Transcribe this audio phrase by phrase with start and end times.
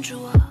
[0.00, 0.49] 看着我。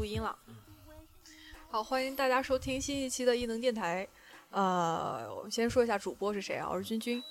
[0.00, 0.34] 录音了。
[1.70, 4.08] 好，欢迎大家收听新一期的异能电台。
[4.48, 6.66] 呃，我们先说一下主播是谁啊？
[6.70, 7.22] 我是君君。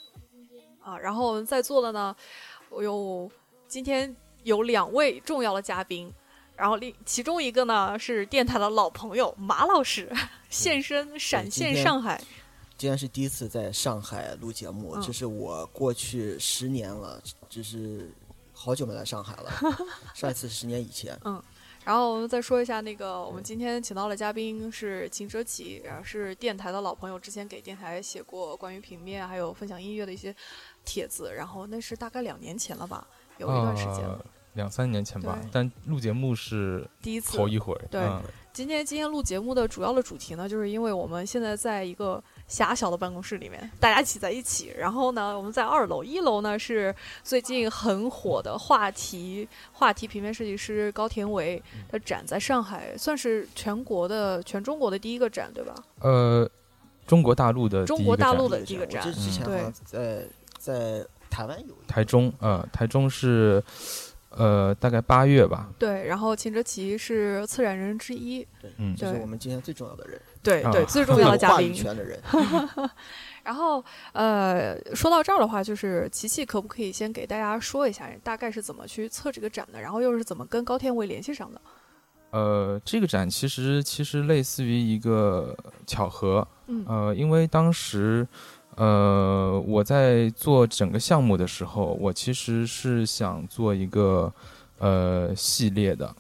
[0.80, 2.16] 啊，然后我们在座的呢，
[2.70, 3.28] 我有
[3.68, 6.14] 今天有两位重要的嘉宾，
[6.55, 10.08] 然后另其中一个呢是电台的老朋友马老师
[10.52, 12.22] 现身闪现上海。
[12.78, 18.14] 今天是第一次在上海录节目，嗯这是我过去十年了，就是
[18.53, 19.52] 好久没来上海了。
[20.14, 21.20] 上一次十年以前，
[21.90, 30.36] 然后我们再说一下那个，我们今天请到的嘉宾是秦哲奇，然后是电台的老朋友，之前给电台写过关于平面还有分享音乐的一些
[30.86, 33.08] 帖子，然后那是大概两年前了吧，
[33.40, 35.40] 有一段时间了，呃两三年前吧。
[35.52, 37.76] 但录节目是第一次头一回。
[37.90, 44.73] 对嗯今天今天录节目的主要的主题呢，就是因为我们现在在一个狭小的办公室里面，大家挤在一起。
[44.78, 55.75] 然后呢，我们在二楼，一楼呢是最近很火的话题话题平面设计师高田唯的展，在上海算是全国的全中国的第一个展，对吧？
[56.02, 56.50] 呃，
[57.08, 60.23] 中国大陆的中第一个展国大陆的这第一个展这之前好对像在
[60.58, 63.63] 在台湾有台中，呃，台中是
[64.31, 65.69] 呃大概八月吧。
[65.78, 71.73] 对，然后秦哲奇是策展人之一，对，嗯对这是我们今天最重要的人，啊对对，最重要的嘉话语宾。
[71.73, 72.20] 权的人。
[73.44, 81.59] 然后，呃，说到这儿的话，就是琪琪可不可以先给大家说一下，大概是怎么去测这个展的，然后又是怎么跟高天伟联系上的？
[82.31, 88.28] 呃，这个展其实其实类似于一个巧合，嗯呃，因为当时，
[88.75, 94.31] 呃，我在做整个项目的时候，我其实是想做一个
[94.78, 96.16] 呃系列的，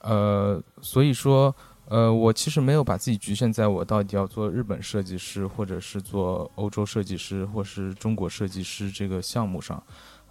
[0.00, 1.54] 呃，所以说，
[1.88, 9.82] 呃，我其实没有把自己局限在我到底要做日本设计师，或者是做欧洲设计师，或是中国设计师这个项目上，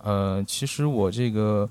[0.01, 1.69] 呃，其实我这个。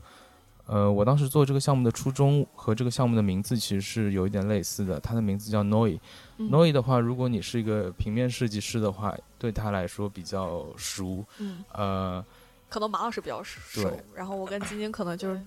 [0.64, 5.98] 呃，我当时做这个项目的初衷和这个项目的名字其实是有一点类似的，它的名字叫 Noi。
[6.38, 11.24] 嗯 Noi 的话，如果你是一个平面设计师的话，对他来说比较熟。
[11.38, 12.24] 嗯，呃，
[12.70, 15.42] 可能马老师比较熟对，然后我跟晶晶可能就是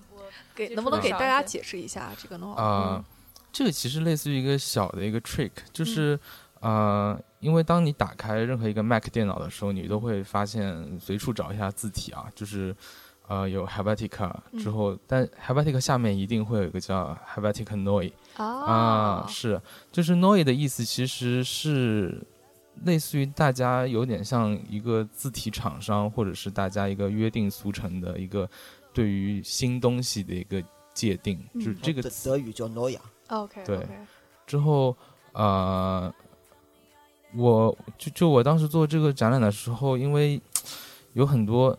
[0.54, 2.46] 给能不能给大家解释一下这个呢？
[2.54, 3.04] 啊、嗯
[3.56, 6.20] 这个其实类似于一个小的一个 trick，就是、
[6.60, 12.76] 呃，因为当你打开任何一个 Mac 电脑的时候，你都会发现随处找一下字体啊，就是
[13.28, 19.58] 呃有 Helvetica 之后，但 Helvetica 下面一定会有一个叫 Helvetica Noi 啊、啊，是，
[19.90, 22.22] 就是 Noi 的意思其实是。
[22.84, 28.46] 类似于大家有点像一个字体厂商，或者是大家一个约定俗成的一个
[28.92, 30.62] 对于新东西的一个
[30.92, 32.98] 界定，嗯就是这个德语叫 Noya，
[33.28, 33.86] OK 对。
[34.46, 34.96] 之后，
[35.32, 36.12] 呃，
[37.34, 40.40] 我就就我当时做这个展览的时候，因为
[41.14, 41.76] 有很多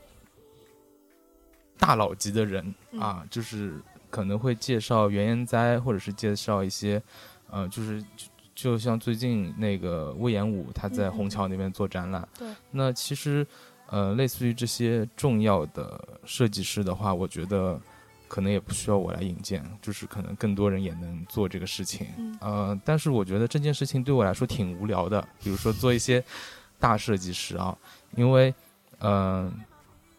[1.77, 2.99] 大佬级的人、嗯。
[2.99, 7.01] 啊，就是可能会介绍原研哉，或者是介绍一些，
[7.49, 13.45] 呃，就是就就像最近那个魏延武他在虹桥那边做展览，对，那其实
[13.85, 17.79] 呃，类似于这些重要的设计师的话，我觉得
[18.27, 22.07] 可能也不需要我来引荐，就是可能更多人也能做这个事情。
[22.17, 26.23] 嗯呃，但是我觉得这件事情对我来说挺无聊的，比如说做一些
[26.79, 27.77] 大设计师啊，
[28.15, 28.53] 因为
[28.99, 29.51] 呃，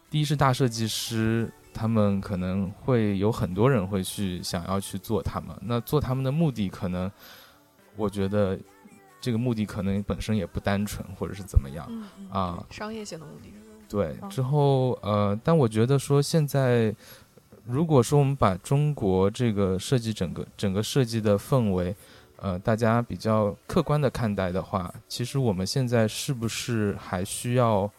[0.09, 1.51] 第一是大设计师。
[1.71, 7.09] 他们可能会有很多人会去想要去做他们，那做他们的目的可能，
[7.95, 8.59] 我觉得
[9.21, 11.85] 这个目的可能本身也不单纯，或者是怎么样。
[11.89, 13.53] 嗯嗯啊商业性的目的，
[13.87, 16.93] 对嗯，之后呃，但我觉得说现在，
[17.65, 21.95] 如果说我们把中国这个设计整个整个设计的氛围，
[22.37, 27.91] 呃，大家比较客观的看待的话，其实我们现在是不是还需要，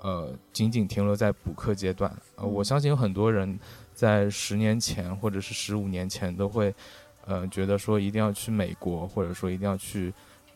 [0.00, 2.10] 呃，仅仅停留在补课阶段？
[2.36, 3.58] 呃，我嗯相信有很多人
[3.94, 6.74] 在十年前或者是十五年前都会，
[7.26, 10.12] 呃，觉得说一定要去美国，或者说一定要去。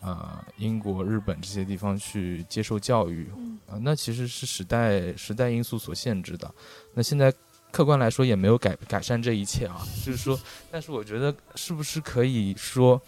[0.06, 6.54] 呃，英国、日本这些地方去接受教育，嗯啊，那其实是时代时代因素所限制的。
[6.92, 7.32] 那现在
[7.74, 10.38] 客观来说也没有改改善这一切啊， 就是说，
[10.70, 13.02] 但是我觉得是不是可以说，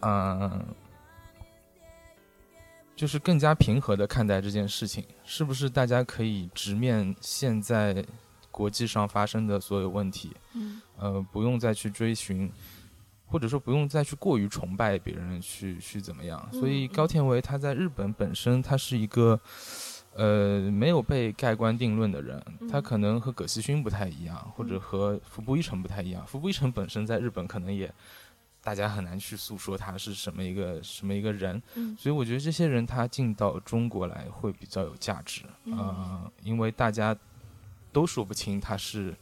[0.00, 0.66] 嗯、
[2.96, 8.04] 就是更加平和的看待这件事情，是不是大家可以直面现在
[8.50, 10.32] 国际上发生的所有问题？
[10.54, 12.50] 嗯呃，不用再去追寻，
[13.24, 16.44] 或者说不用再去过于崇拜别人去去怎么样。
[16.52, 19.40] 所以嗯高田唯他在日本本身他是一个。
[20.14, 26.26] 呃，没有被盖棺定论的人，他嗯可能和葛西勋不太一样，或者和服部一成不太一样。
[26.26, 27.92] 服部一成本身在日本可能也，
[28.62, 31.62] 大家很难去诉说他是什么一个什么一个人。
[31.74, 37.16] 嗯所以我觉得这些人他进到中国来会比较有价值，嗯呃，因为大家
[37.92, 39.14] 都说不清他是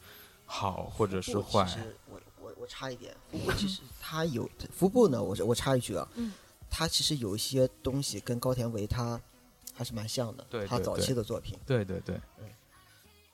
[0.46, 1.78] 好或者是坏其。
[1.78, 6.32] 实我我我插一点，服部其 实他有服部呢，我我插一句啊，嗯
[6.70, 9.20] 他其实有一些东西跟高田唯他
[9.76, 12.48] 还是蛮像的，他早对对对期的作品，对对对嗯，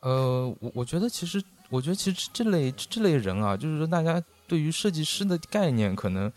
[0.01, 6.31] 呃，我我觉得其实，我觉得其实这类这类人啊，就是说大家对于设计师的概念可能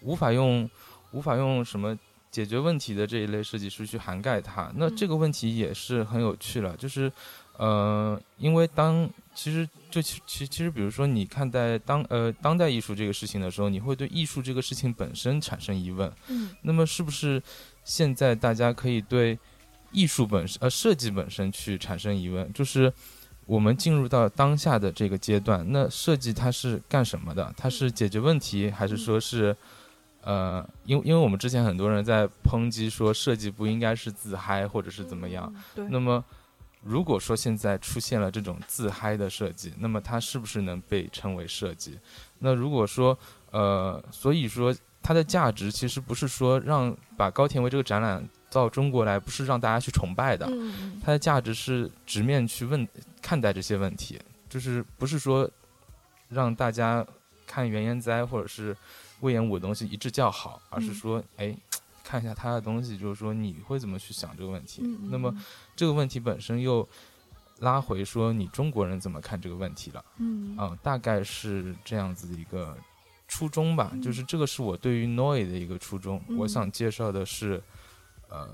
[0.00, 0.68] 无法用
[1.12, 1.96] 无法用什么
[2.30, 4.70] 解决问题的这一类设计师去涵盖它。
[4.74, 7.10] 那这个问题也是很有趣了，就是
[7.56, 16.12] 呃，因为当其实就其其其实，比如说你看待当呃当代艺术这个事情的时候，你会对艺术这个事情本身产生疑问。
[16.28, 17.42] 嗯那么是不是
[17.86, 19.38] 现在大家可以对
[19.92, 22.52] 艺术本身呃设计本身去产生疑问？
[22.52, 22.92] 就是
[23.46, 27.54] 我们进入到当下的这个阶段，那设计它是干什么的？
[27.56, 29.56] 它是解决问题，还是说是？
[30.22, 36.24] 呃，因为因为我们之前很多人在抨击说设计不应该是自嗨或者是怎么样，嗯对，那么，
[36.82, 41.96] 如果说现在出现了这种自嗨的设计，那么它是不是能被称为设计？
[42.40, 43.16] 那如果说，
[43.52, 44.74] 呃，所以说
[45.06, 50.50] 它的价值其实不是说让把高田唯这个展览到中国来，不是让大家去崇拜的，
[51.00, 52.88] 它的价值是直面去问
[53.22, 55.48] 看待这些问题，就是不是说
[56.28, 57.06] 让大家
[57.46, 58.76] 看原研哉或者是
[59.20, 60.94] 魏延武的东西一致叫好，而是嗯。
[60.94, 61.56] 说，哎，
[62.02, 64.82] 看一下他的东西，就是说你会怎么去想这个问题。
[65.08, 65.32] 那么
[65.76, 66.88] 这个问题本身又
[67.60, 70.56] 拉回说你中国人怎么看这个问题了嗯。
[70.56, 72.76] 啊、大概是这样子的一个
[73.28, 76.22] 初衷吧，嗯就是这个是我对于 Noi 的一个初衷。
[76.28, 77.62] 嗯我想介绍的是，
[78.28, 78.48] 呃，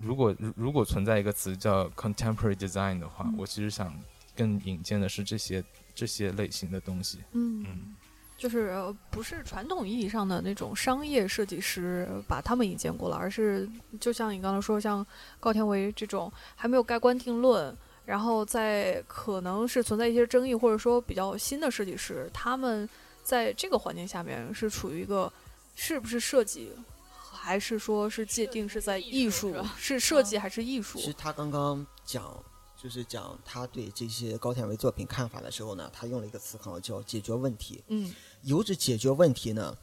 [0.00, 3.94] 如果如如果存在一个词叫 contemporary design 的话，嗯我其实想
[4.36, 5.62] 更引荐的是这些
[5.94, 7.18] 这些类型的东西。
[7.32, 7.94] 嗯嗯
[8.38, 13.68] 就是呃不是传统意义上的那种商业设计师把他们引荐过来，而是
[14.00, 15.06] 就像你刚才说，像
[15.38, 17.72] 高天维这种还没有盖棺定论，
[18.04, 22.88] 然后在可能是存在一些争议，或者说比较新的设计师，他们
[23.22, 25.32] 在这个环境下面是处于一个
[25.74, 26.72] 是不是设计，
[27.16, 31.06] 还是说是界定是在艺术，是设计还是艺术其？
[31.06, 32.42] 实他刚刚讲，
[32.76, 37.82] 就是讲他对这些高田维作品看法的时候呢，他用了一个词很好，叫解决问题。
[37.88, 39.76] 嗯由着解决问题呢，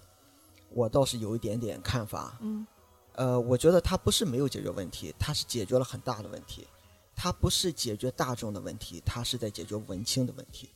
[0.69, 2.38] 我倒是有一点点看法。
[2.41, 2.68] 嗯
[3.13, 6.65] 呃，我觉得他不是没有解决问题，他是解决了很大的问题。
[7.21, 10.69] 他不是解决大众的问题，他是在解决文青的问题。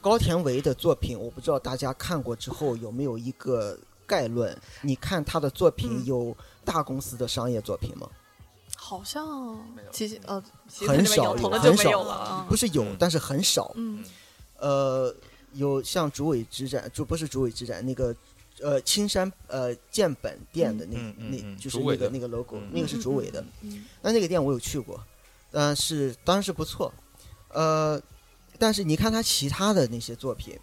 [0.00, 4.58] 高田唯的作品，我不知道大家看过之后有没有一个概论？
[4.82, 8.08] 你看他的作品嗯有大公司的商业作品吗？
[8.76, 9.56] 好像
[9.92, 10.42] 其实呃，
[10.88, 12.44] 很少有很少。
[12.48, 13.70] 不是有嗯，但是很少。
[13.76, 14.04] 嗯
[14.56, 15.14] 呃，
[15.52, 18.12] 有像竹尾之战，就不是竹尾之战那个。
[18.60, 23.44] 呃，青山呃建本店的那、嗯嗯那嗯就是那个那个 logo，、嗯那个是竹尾的。
[23.62, 25.02] 嗯那那个店我有去过，
[25.50, 26.92] 但是当然是不错，
[27.48, 28.00] 呃，
[28.58, 30.58] 但是你看他其他的那些作品，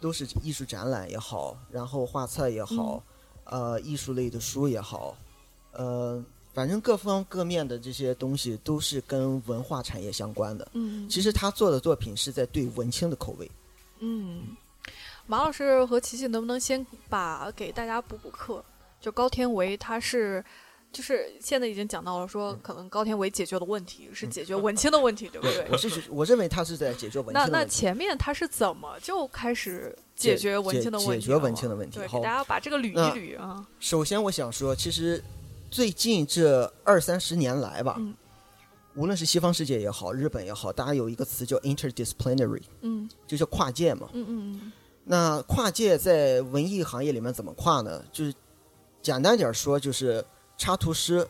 [0.00, 3.02] 都是艺术展览也好，然后画册也好，
[3.44, 5.16] 呃，艺术类的书也好，
[5.72, 10.68] 呃，反正各方各面的这些东西都是跟文化产业相关的。
[10.74, 13.50] 嗯，其实他做的作品是在对文青的口味。
[14.00, 14.56] 嗯，
[15.26, 18.64] 马老师和琪琪能不能先把给大家补补课？
[19.00, 20.44] 就高天维他是。
[20.92, 25.66] 就是现在已经讲到了，说可能高天维解决的问题是解决文青的问题，对不对？
[25.72, 27.74] 我是觉我认为他是在解决文那那青的问题。
[27.74, 31.20] 前面他是怎么就开始解决文青的问题了？
[31.20, 33.66] 解决文青的问题对，好给大家把这个捋一捋啊。
[33.80, 35.20] 首先，我想说，其实
[35.68, 38.14] 最近这二三十年来吧，嗯
[38.94, 44.08] 无论是西方世界也好，日本也好，大家有一个词叫 interdisciplinary，嗯就叫跨界嘛。
[44.12, 44.72] 嗯嗯嗯
[45.04, 48.02] 那跨界在文艺行业里面怎么跨呢？
[48.10, 48.34] 就是
[49.02, 50.24] 简单点说，就是
[50.56, 51.26] 插图师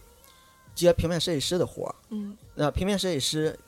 [0.75, 1.95] 接平面设计师的活儿。
[2.11, 3.59] 嗯那平面设计师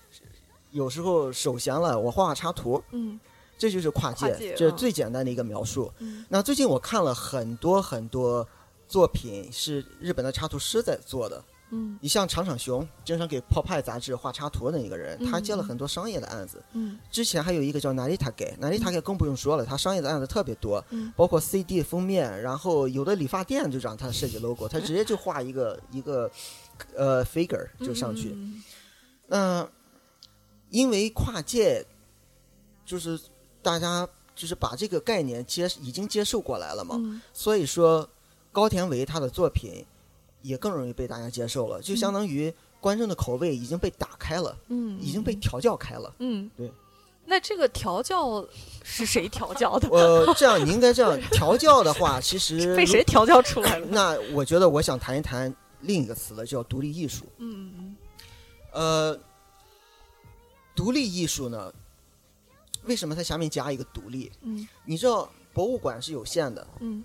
[0.70, 3.18] 有时候手闲了，我画画插图，嗯
[3.58, 5.92] 这就是跨界，这是嗯最简单的一个描述。
[5.98, 8.46] 嗯那最近我看了很多很多
[8.86, 11.42] 作品，是日本的插图师在做的。
[11.70, 11.99] 嗯。
[12.00, 16.62] 你像长场雄，经常给《泡派》杂志画插图的那个人，他接了嗯很多商业的案子。
[16.73, 16.99] 嗯。
[17.11, 21.12] 之前还有一个叫哪里塔给，哪里塔给更不用说了，他商业的案子特别多，嗯。
[21.16, 26.30] 包括 CD 封面，然后有的理发店就让他设计 logo，他直接就画一个一个
[26.94, 28.32] 呃 figure 就上去。
[28.35, 28.62] 嗯。
[29.28, 29.68] 那
[30.70, 31.85] 因为跨界，
[32.85, 33.18] 就是
[33.62, 37.20] 大家就是把这个概念接已经接受过来了嘛，嗯。
[37.32, 38.08] 所以说
[38.52, 39.85] 高田唯他的作品
[40.46, 46.14] 也更容易被大家接受了，就相当于观众的口味已经被打开了，嗯，已经被调教开了。
[46.18, 46.70] 嗯对。
[47.28, 48.46] 那这个调教
[48.84, 49.88] 是谁调教的？
[49.90, 53.86] 呃，这样你应该这样调教的话，其实 被谁调教出来了？
[53.90, 57.24] 那我觉得我想谈一谈另一个词了，叫独立艺术。
[57.38, 57.96] 嗯嗯
[58.72, 59.18] 呃，
[60.76, 61.72] 独立艺术呢，
[62.84, 64.30] 为什么它下面加一个独立？
[64.42, 67.02] 嗯你知道博物馆是有限的，嗯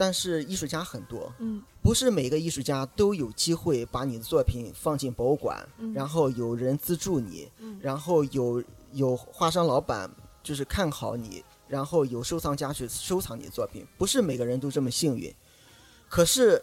[0.00, 10.10] 但是艺术家很多，嗯不是每个艺术家都有机会把你的作品放进博物馆，嗯，然后有人资助你，嗯然后有有画商老板
[10.42, 15.30] 就是看好你，然后有收藏家去收藏你的作品，不是每个人都这么幸运。
[16.08, 16.62] 可是，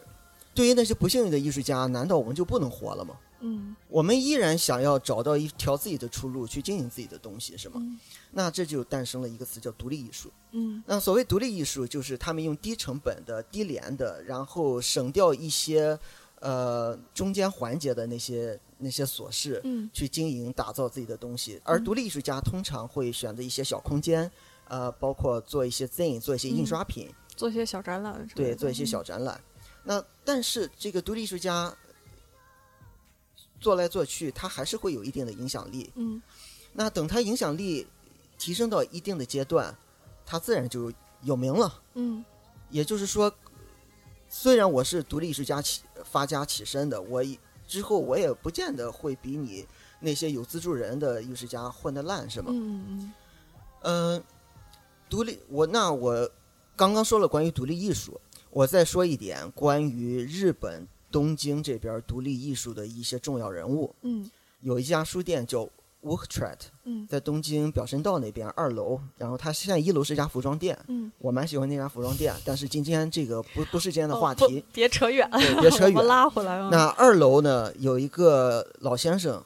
[0.52, 3.14] 对于那些不幸运的艺术家，难道我们就不能活了吗？
[3.40, 3.74] 嗯。
[3.88, 7.74] 我们依然想要找到一条自己的出路，去经营自己的东西，是吗？
[7.76, 7.98] 嗯。
[8.30, 10.30] 那这就诞生了一个词叫独立艺术。
[10.52, 10.82] 嗯。
[10.86, 15.98] 那所谓独立艺术，就是他们用低成本的、低廉的，然后省掉一些
[16.40, 19.88] 呃中间环节的那些那些琐事，嗯。
[19.92, 21.60] 去经营打造自己的东西。
[21.64, 24.30] 而嗯独立艺术家通常会选择一些小空间，
[24.68, 29.40] 呃，包括做一些 zine，做一些印刷品，做一些小展览对，做一些小展览。
[29.84, 31.74] 那但是这个独立艺术家
[33.60, 35.90] 做来做去，他还是会有一定的影响力。
[35.96, 36.20] 嗯
[36.72, 37.86] 那等他影响力
[38.38, 39.76] 提升到一定的阶段，
[40.24, 41.82] 他自然就有名了。
[41.94, 42.24] 嗯
[42.70, 43.32] 也就是说，
[44.28, 47.24] 虽然我是独立艺术家起发家起身的，我
[47.66, 49.66] 之后我也不见得会比你
[50.00, 52.50] 那些有资助人的艺术家混得烂，是吗？
[52.52, 53.12] 嗯嗯
[53.80, 54.24] 嗯、
[55.08, 56.30] 独立我那我
[56.76, 63.94] 刚刚说了关于独立艺术，我再说一点关于日本东京这边独立艺术的一些重要人物。
[64.02, 65.68] 嗯有一家书店叫
[66.02, 75.94] Worktrat，嗯在东京表参道那边二楼，然后它现在一楼是一家服装店，嗯，我蛮喜欢那家服装店，但是今天这个不不是今天的话题，别扯远，了别扯远。
[76.06, 76.68] 拉回来啊。
[76.72, 79.42] 那二楼呢有一个老先生，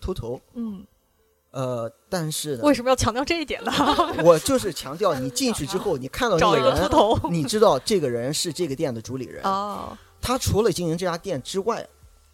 [0.00, 0.84] 秃头，嗯，
[1.52, 3.72] 呃，但是呢，为什么要强调这一点呢？
[4.24, 6.88] 我就是强调你进去之后， 你看到那找一个人
[7.30, 9.42] 你知道这个人是这个店的主理人。
[9.44, 11.86] 哦，他除了经营这家店之外，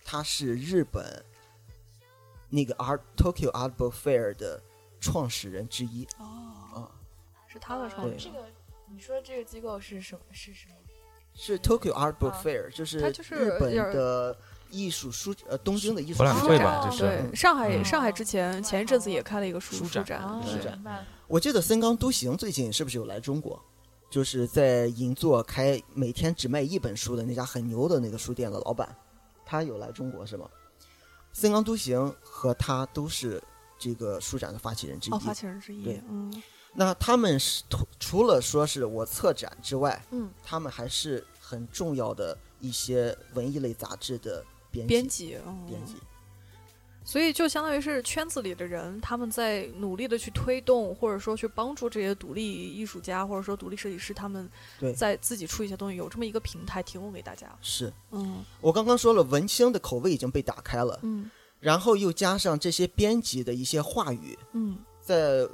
[0.05, 1.25] 他是日本
[2.49, 4.61] 那个 Art Tokyo Art Book Fair 的
[5.01, 6.07] 创始人之一。
[6.19, 6.91] 哦，
[7.47, 8.47] 是他的创始人这个
[8.89, 10.21] 你说这个机构是什么？
[10.31, 10.75] 是什么？
[11.35, 14.37] 是 Tokyo Art Book 啊 Fair，、就是它就是日本的
[14.71, 20.07] 艺术书呃东京的艺术博览书展会吧这是对，嗯上海嗯上海之前前一阵子也开了一个书书展
[20.47, 20.61] 是。
[21.27, 23.61] 我记得森冈都行最近是不是有来中国？
[24.15, 28.97] 就是在银座开每天只卖一本书的那家很牛的那个书店的老板，
[29.45, 30.49] 他有来中国是吗？
[31.33, 33.43] 森冈都行和他都是
[33.77, 35.13] 这个书展的发起人之一。
[35.13, 36.33] 哦，发起人之一对，嗯
[36.75, 45.37] 那他们是除除了说是我策展之外，嗯，他们还是很重要的一些文艺类杂志的编编辑。
[45.67, 45.97] 编辑，
[47.05, 54.51] 所以就相当于是圈子里的人，他们在努力的去推动，或者说去帮助这些独立艺术家，或者说独立设计师，他们
[54.97, 57.47] 在自己出一些东西，有这么一个平台提供给大家。
[57.61, 58.43] 是嗯。
[58.61, 61.31] 我刚刚说了，文青的口味已经被打开了，嗯。
[61.61, 64.79] 然后又加上这些编辑的一些话语，嗯。
[65.03, 65.47] 在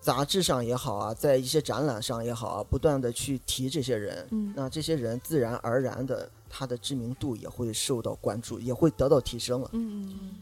[0.00, 4.52] 杂志上也好啊，在一些展览上也好啊，不断的去提这些人，嗯。
[4.56, 9.70] 那这些人自然而然的，他的知名度也会受到关注，也会得到提升了。
[9.74, 10.34] 嗯嗯嗯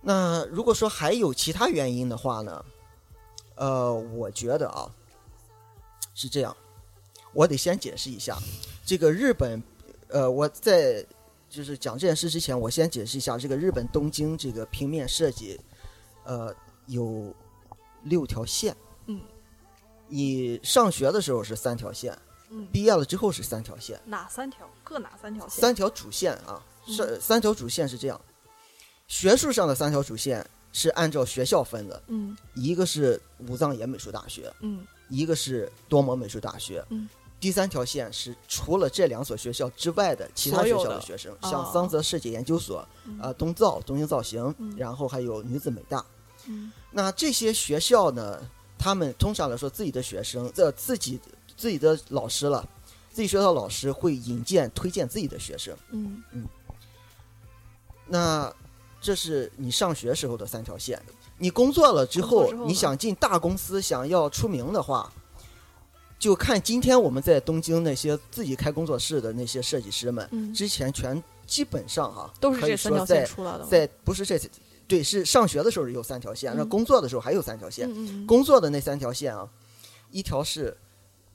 [0.00, 2.64] 那如果说还有其他原因的话呢，
[3.56, 4.88] 呃，我觉得啊
[6.14, 6.56] 是这样，
[7.32, 8.38] 我得先解释一下
[8.84, 9.62] 这个日本，
[10.08, 11.04] 呃，我在
[11.48, 15.60] 就是讲这件事之前，我先解释一下这个日本东京这个平面设计，
[16.24, 16.54] 呃，
[16.86, 17.34] 有
[18.02, 18.76] 六条线。
[19.06, 19.20] 嗯，
[20.08, 22.16] 你上学的时候是三条线，
[22.50, 24.00] 嗯，毕业了之后是三条线。
[24.04, 24.68] 哪三条？
[24.84, 25.60] 各哪三条线？
[25.60, 28.20] 三条主线啊，嗯是三条主线是这样，
[29.08, 32.36] 学术上的三条主线是按照学校分的，嗯。
[32.54, 34.86] 一个是武藏野美术大学，嗯。
[35.08, 37.08] 一个是多摩美术大学，嗯。
[37.38, 41.50] 第三条线是除了这两所学校之外的其他学校的学生，哦。
[41.50, 43.18] 像桑泽设计研究所、嗯。
[43.22, 44.74] 呃东造东京造型，嗯。
[44.76, 46.04] 然后还有女子美大。
[46.46, 46.72] 嗯。
[46.90, 48.40] 那这些学校呢，
[48.78, 51.20] 他们通常来说，自己的学生，呃，自己
[51.56, 52.68] 自己的老师了，
[53.10, 55.76] 自己学校老师会引荐推荐自己的学生。
[55.90, 56.22] 嗯。
[58.08, 58.52] 那
[59.06, 61.00] 这是你上学时候的三条线。
[61.38, 65.12] 你工作了之后，之后你想进大公司，想要出名的话，
[66.18, 73.66] 就看今天我们在东京那些自己开工作室的那些设计师们，嗯，之前全基本上哈、都是这三条线出来的吗。
[73.70, 74.36] 在不是这
[74.88, 78.26] 对，是上学的时候有三条线，那嗯工作的时候还有三条线。
[78.26, 79.48] 工作的那三条线啊，
[80.10, 80.76] 一条是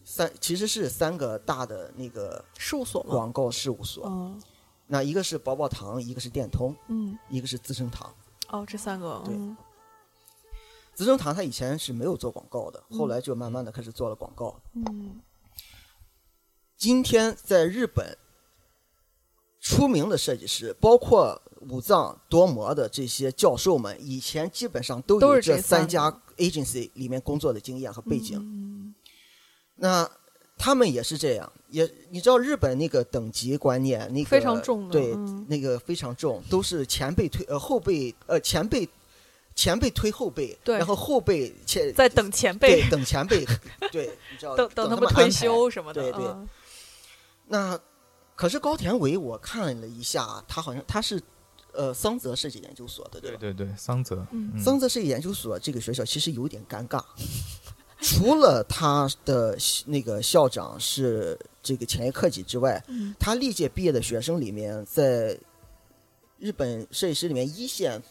[0.03, 4.41] 三，其实是三个大的那个事务所嘛，广告事务所，嗯
[4.91, 8.13] 那一个是宝宝堂，一个是电通，嗯，一个是资生堂。
[8.49, 9.55] 哦，这三个，对嗯
[10.93, 14.59] 资生堂它以前是没有做广告的，嗯后来就慢慢的开始做了广告。
[14.73, 15.21] 嗯
[16.75, 18.17] 今天在日本
[19.61, 28.37] 出名的设计师，包括武藏多摩的这些教授们，以前基本上都有都是这三这三家 agency 里面工作的经验和背景。
[28.37, 28.93] 嗯
[29.75, 30.11] 那
[30.63, 35.43] 他们也是这样，也你知道日本那个等级观念，那个非常重的对，嗯。
[35.49, 38.87] 那个非常重，都是前辈推呃后辈呃前辈
[39.55, 40.77] 前辈推后辈，对。
[40.77, 42.81] 然后后辈前在等前辈。
[42.81, 43.43] 对，等前辈，
[43.91, 46.25] 对，你知道等等他们退休什么的，对对。
[46.25, 46.47] 嗯。
[47.47, 47.79] 那
[48.35, 51.19] 可是高田唯，我看了一下，他好像他是
[51.73, 53.27] 呃桑泽设计研究所的，吧？
[53.27, 54.61] 对对对，桑泽，嗯。
[54.61, 57.03] 桑泽设计研究所这个学校其实有点尴尬，
[58.01, 59.55] 除了他的
[59.85, 65.39] 那个校长是这个前一克己之外，嗯他历届毕业的学生里面，在
[66.39, 68.01] 日本设计师里面一线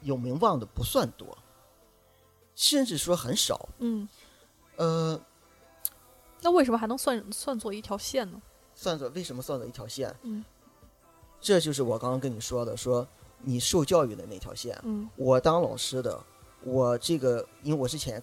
[0.00, 1.36] 有名望的不算多，
[2.54, 3.68] 甚至说很少。
[3.78, 4.08] 嗯，
[4.76, 5.20] 呃，
[6.40, 8.40] 那为什么还能算算作一条线呢？
[8.74, 10.14] 算作为什么算作一条线？
[10.22, 10.42] 嗯，
[11.38, 13.06] 这就是我刚刚跟你说的，说
[13.42, 14.78] 你受教育的那条线。
[14.84, 16.18] 嗯我当老师的，
[16.62, 18.22] 我这个因为我是前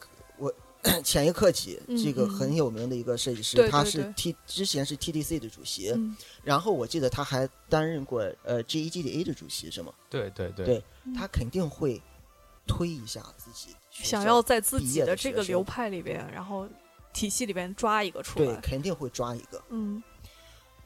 [1.04, 9.94] 前一克己嗯这个嗯很有名的一个设计师，他是对对对 T 之前是 TDC 的主席，嗯然后我记得他还担任过呃 GEGDA 的主席，是吗？
[10.10, 10.84] 对对对对
[11.16, 12.02] 他肯定会
[12.66, 16.68] 推一下自己想要在自己的这个流派里边，然后
[17.14, 18.62] 体系里边抓一个出来对来。
[18.62, 19.62] 肯定会抓一个。
[19.70, 20.02] 嗯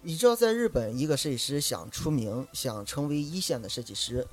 [0.03, 4.25] 你知道，在日本，一个设计师想出名，想成为一线的设计师，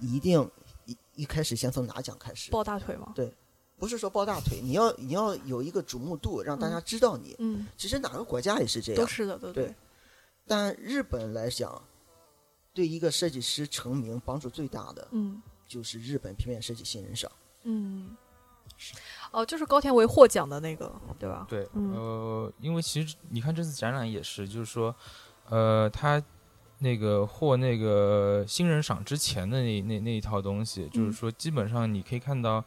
[0.00, 0.50] 一定
[0.84, 2.50] 一一开始先从拿奖开始？
[2.50, 3.12] 抱大腿吗？
[3.84, 7.36] 不是说抱大腿，你要你要有一个瞩目度，让大家知道你。
[7.38, 9.74] 嗯，其实哪个国家也是这样，都是的，对对
[10.46, 11.82] 但日本来讲，
[12.72, 17.30] 对一个设计师成名帮助最大的嗯就是日本平面设计新人赏。
[17.64, 18.16] 嗯。
[19.30, 21.46] 哦，就是高田唯获奖的那个，对吧？
[21.46, 24.94] 对，嗯呃，因为其实你看这次展览也是，就是说，
[25.50, 26.22] 呃，他
[26.78, 32.64] 那个获那个新人赏之前的那那那一套东西，就是嗯说基本上你可以看到，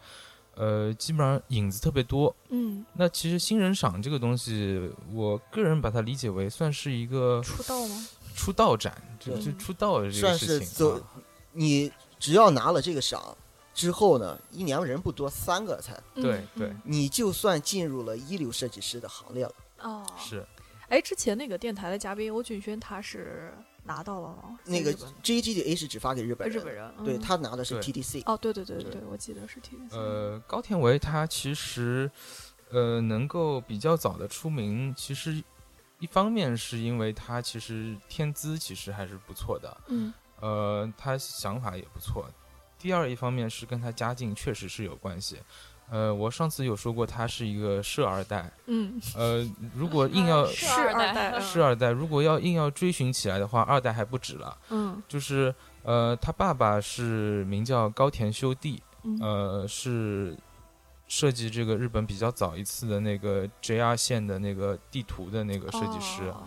[0.57, 2.35] 呃，基本上影子特别多。
[2.49, 8.07] 嗯，那其实新人赏这个东西，我个人把它理解为算是一个出道吗？
[8.35, 10.67] 出道展，就对就出道的这个算事情。
[10.67, 11.03] 是走啊
[11.53, 13.35] 你只要拿了这个赏
[13.73, 19.53] 之后呢，一年人不多，三个才，对嗯对嗯你就算进入了一流设计师的行列了。
[19.81, 20.45] 哦，是
[20.89, 23.53] 哎，之前那个电台的嘉宾欧俊轩，他是
[23.87, 24.59] 拿到了吗？
[24.65, 28.21] 那个 ggda，是只发给日本人，日本人，对嗯他拿的是 TDC。
[28.25, 29.95] 哦，对对对对对，我记得是 TDC。
[29.97, 32.11] 呃，高田唯他其实
[32.69, 35.41] 呃能够比较早的出名，其实
[35.99, 42.29] 一方面是因为他其实天资其实还是不错的，嗯呃，他想法也不错。
[42.77, 45.37] 第二一方面是跟他家境确实是有关系。
[45.89, 51.29] 呃，我上次有说过他是一个社二代，嗯，呃，如果硬要是二二代
[51.63, 54.57] 二代，如果要硬要追寻起来的话，二代还不止了。
[54.69, 60.37] 嗯就是呃，他爸爸是名叫高田修地，嗯呃，是
[61.07, 66.23] 设计这个日本比较早一次的那个 JR 线的那个地图的那个设计师。
[66.29, 66.43] 哦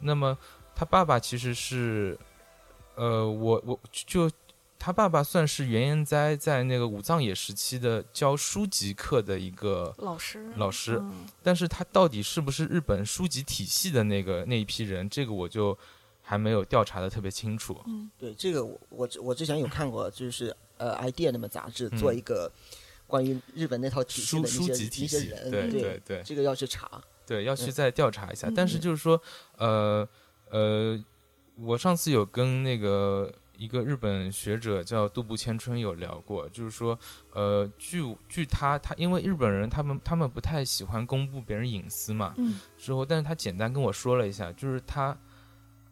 [0.00, 0.38] 那么
[0.76, 2.16] 他爸爸其实是，
[2.94, 4.30] 呃，我我就
[4.78, 15.76] 他爸爸算是原研哉在那个武藏野时期的教书籍课的一个，老师老师嗯但是他到底是不是日本书籍体系的那个那一批人，这个我就
[16.22, 17.80] 还没有调查的特别清楚。
[17.86, 22.50] 嗯对，这个我我之我之前有看过，就是呃，idea 那本杂志嗯做一个
[23.06, 26.88] 关于日本那套体系书书的那些籍体系，那些人，对对对对这个要去查。
[27.26, 28.48] 对，要去嗯再调查一下。
[28.48, 29.20] 嗯但是就是说，
[29.56, 30.08] 呃
[30.50, 30.98] 呃，
[31.56, 36.96] 我上次有跟那个一个日本学者叫渡部千春有聊过，就是说，
[37.32, 45.14] 呃，据据他他因为日本人他们他们不太喜欢公布别人隐私嘛，嗯之后，但是他简单跟我说了一下，就是他，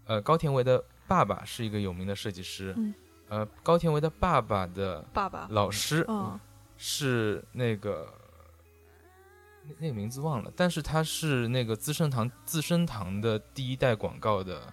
[0.04, 2.94] 呃，高田唯的爸爸是一个有名的设计师，嗯
[3.28, 6.38] 呃，高田唯的爸爸的爸爸，老师嗯
[6.76, 8.06] 是那个
[9.64, 14.72] 那那个名字忘了，但是他是那个资生堂资生堂的第一代广告的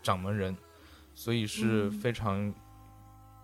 [0.00, 0.56] 掌门人，
[1.22, 1.90] 所以是嗯。
[2.00, 2.52] 非常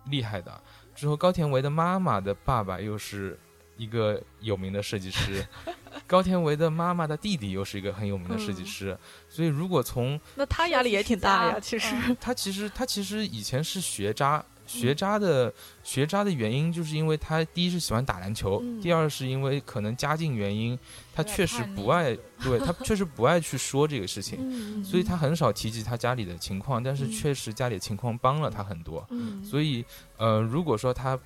[0.09, 0.61] 厉害的。
[0.95, 3.39] 之后，高田唯的妈妈的爸爸又是
[3.77, 5.45] 一个有名的设计师，
[6.05, 8.65] 高田唯的妈妈的弟弟又是一个很有名的设计嗯。
[8.65, 8.97] 师，
[9.29, 15.51] 所以如果从那他压力也挺大呀，其实，他其实他其实以前是学渣学渣的
[15.83, 18.79] 学渣的原因，就是因为他第一是喜欢打篮球，嗯。
[18.79, 20.77] 第二是因为可能家境原因，
[21.13, 27.11] 他确实不爱，对他 确实不爱去说这个事情，嗯，所以他很少提及他家里的情况，但是嗯。
[27.11, 29.05] 确实家里的情况帮了他很多。
[29.09, 29.83] 嗯，所以，
[30.17, 31.19] 呃，如果说他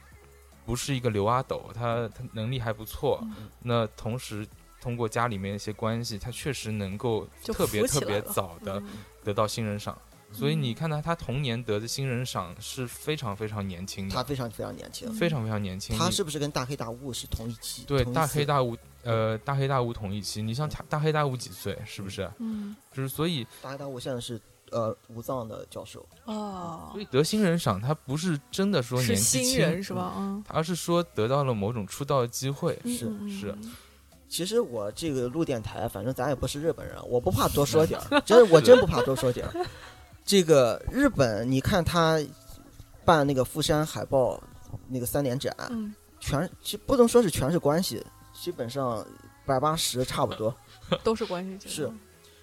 [0.65, 3.49] 不是一个刘阿斗，他他能力还不错，嗯。
[3.61, 4.47] 那同时
[4.81, 8.89] 通过家里面一些关系，他确实能够特别特别早的嗯。
[9.23, 9.97] 得到新人赏。
[10.33, 15.97] 所以你看他，他童年得的新人赏是非常非常年轻的，他非常非常年轻，非常非常年轻。
[15.97, 17.83] 他是不是跟大黑大悟是同一期？
[17.85, 20.41] 对大黑大悟，呃，大黑大悟同一期。
[20.41, 21.77] 你像大大黑大悟几岁？
[21.85, 22.29] 是不是？
[22.39, 24.39] 嗯就是所以，大黑大悟现在是
[24.71, 30.13] 呃武藏的教授，哦所，以得新人赏，他不是真的说年纪轻，新人是吧？
[30.17, 32.77] 嗯，而是说得到了某种出道的机会。
[32.85, 33.71] 是是嗯
[34.29, 39.65] 其实我这个录电台，反正咱也不是日本人，我不怕多说 点儿，真我真不怕多说点儿。
[40.25, 42.19] 这个日本，你看他
[43.05, 44.41] 办那个富山海报
[44.87, 49.05] 那个三年展，嗯，全其实不能说是全是关系，基本上
[49.45, 50.55] 百八十差不多，
[51.03, 51.91] 都是关系是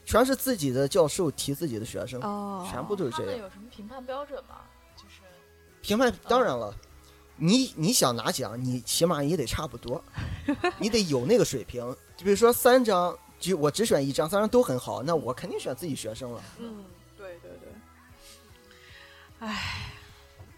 [0.04, 3.38] 全是自己的教授提自己的学生，哦，全部都是这样。
[3.38, 4.56] 有什么评判标准吗？
[4.96, 5.22] 就是
[5.80, 6.74] 评判当然了，
[7.36, 10.02] 你你想拿奖，你起码也得差不多，
[10.78, 11.80] 你得有那个水平。
[12.16, 16.42] 就比如说三张，就我只选一张，三张都很好，那我肯定选自己学生了。
[16.58, 16.84] 嗯。
[19.40, 19.90] 唉，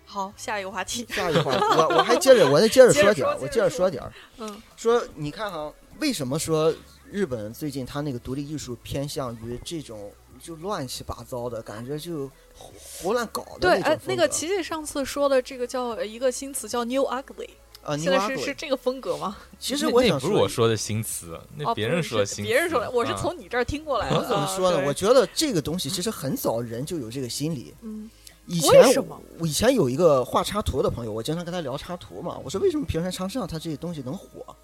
[0.04, 1.06] 好，下一个话题。
[1.08, 6.74] 下一个话题，我我还接着，我再接着说点儿，我接接着说点儿，嗯说你看哈，为什么说
[7.10, 17.50] 日本最近他那个独立艺术偏向于这种就乱七八糟的感觉，就胡胡乱搞的对，哎，那种风格那个琪琪上次说的这个叫呃一个新词叫 “new ugly”，
[17.84, 19.36] 啊，现在是这个风格吗？
[19.60, 22.50] 其实我想不是我说的新词，那哦，别人说的新词。
[22.50, 24.16] 别人说的，我是啊从你这儿听过来的。
[24.16, 24.78] 我怎么啊说呢？
[24.78, 27.72] 对我觉得这个东西其实很早人就有这个心理。
[27.82, 28.10] 嗯
[28.46, 32.38] 以前为什么我以前有一个画插图的朋友，我经常跟他聊插图嘛。
[32.44, 34.54] 我说为什么平山长上他这些东西能火？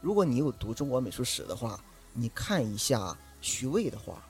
[0.00, 1.80] 如果你有读中国美术史的话，
[2.12, 4.22] 你看一下徐渭的画，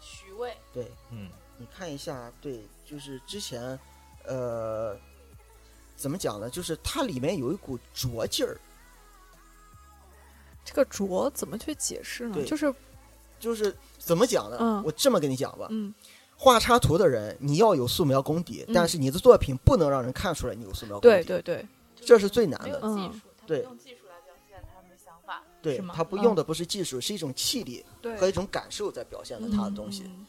[0.00, 3.78] 徐渭，对嗯，你看一下，对，就是之前，
[4.24, 4.96] 呃，
[5.96, 6.50] 怎么讲呢？
[6.50, 8.58] 就是它里面有一股拙劲儿，
[10.64, 12.42] 这个拙怎么去解释呢？
[12.44, 12.74] 就是
[13.38, 14.56] 就是怎么讲呢？
[14.60, 15.94] 嗯我这么跟你讲吧，嗯
[16.36, 18.74] 画插图的人，你要有素描功底，嗯。
[18.74, 21.24] 但是你的作品不能让人看出来你有素描功底。
[21.24, 21.66] 对对对，
[22.00, 22.80] 这是最难的。
[22.80, 23.12] 技嗯。
[23.12, 25.82] 术，他对用技术来表现他们的想法，对？
[25.94, 27.84] 他不用的不是技术，是一种气力
[28.18, 30.02] 和一种感受在表现的他的东西。
[30.04, 30.26] 嗯。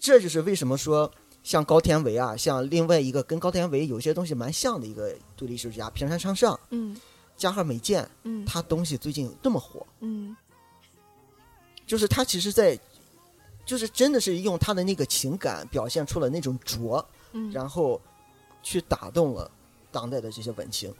[0.00, 1.10] 这就是为什么说
[1.42, 6.96] 像高天维啊，像另外一个跟高天维有些东西蛮像的一个独立艺术家平山昌上、嗯。
[7.36, 8.44] 加贺美健，嗯。
[8.44, 10.36] 他东西最近这么火，嗯。
[11.86, 12.78] 就是他其实在，
[13.68, 18.00] 就是真的是用他的那个情感表现出了那种拙，嗯，然后
[18.62, 19.50] 去打动了
[19.92, 20.90] 当代的这些文青。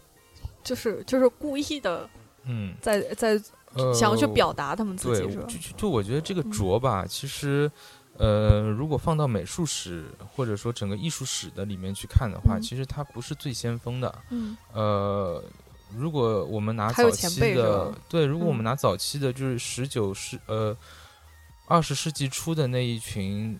[0.62, 2.09] 就是就是故意的
[2.44, 3.40] 嗯，在在
[3.72, 5.46] 呃想要去表达他们自，己是吧？
[5.48, 7.70] 就就就我觉得这个嗯拙吧，其实，
[8.18, 10.04] 呃，如果放到美术史
[10.35, 14.14] 或者说整个艺术史的里面去看的话，嗯其实它不是最先锋的。
[14.28, 15.42] 嗯呃，
[15.96, 20.76] 如果我们拿早期的，对，如果我们嗯拿早期的，就是十九世呃
[21.68, 23.59] 二十世纪初的那一群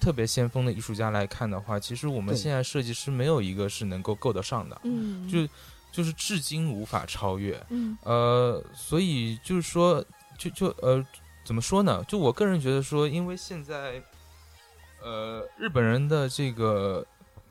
[0.00, 5.46] 特别先锋的艺术家来看的话，其实我们现在设计师没有一个是能够够得上的，嗯，就
[5.90, 7.60] 就是至今无法超越。
[7.70, 10.04] 嗯呃，所以就是说，
[10.38, 11.04] 就就呃，
[11.44, 12.02] 怎么说呢？
[12.06, 14.00] 就我个人觉得说，因为现在，
[15.02, 17.04] 呃，日本人的这个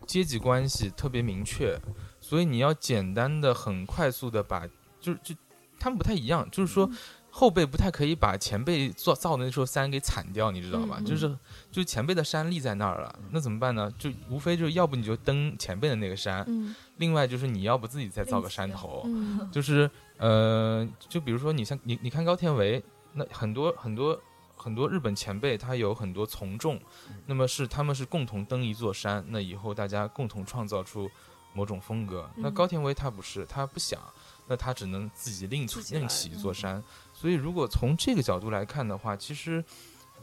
[0.08, 1.78] 阶级关系特别明确，
[2.22, 4.66] 所以你要简单的、很快速的把，
[5.02, 5.36] 就是就
[5.78, 6.90] 他们不太一样，就是说。
[7.34, 10.98] 后辈不太可以把前辈造造的那座山给铲掉，你知道吧？
[11.00, 11.30] 嗯嗯就是
[11.72, 13.90] 就是前辈的山立在那儿了，那怎么办呢？
[13.98, 24.20] 就无非就是要不你就登前辈的那个山，嗯另外就是你要不自己再造个山头，嗯就是呃，就比如说你像你你看高田唯，那很多很多
[24.58, 26.80] 很多日本前辈，他有很多从众，
[27.26, 31.10] 那么是他们是共同登一座山，那以后大家共同创造出
[31.54, 32.30] 某种风格。
[32.36, 34.00] 那嗯高田唯他不是，他不想，
[34.48, 36.84] 那他只能自己另另起一座嗯山。
[37.22, 39.64] 所以如果从这个角度来看的话，其实。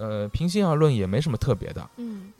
[0.00, 2.32] 呃，平心而论也没什么特别的，嗯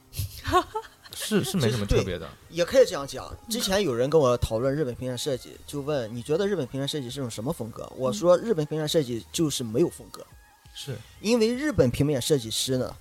[1.13, 2.29] 是是没什么特别的。
[2.51, 3.37] 也可以这样讲。
[3.51, 7.85] 之前有人跟我讨论日本平面设计，就问你觉得日本平面设计是种什么风格？
[7.97, 10.25] 我说日本平面设计就是没有风格，
[10.73, 12.97] 是，因为日本平面设计师呢，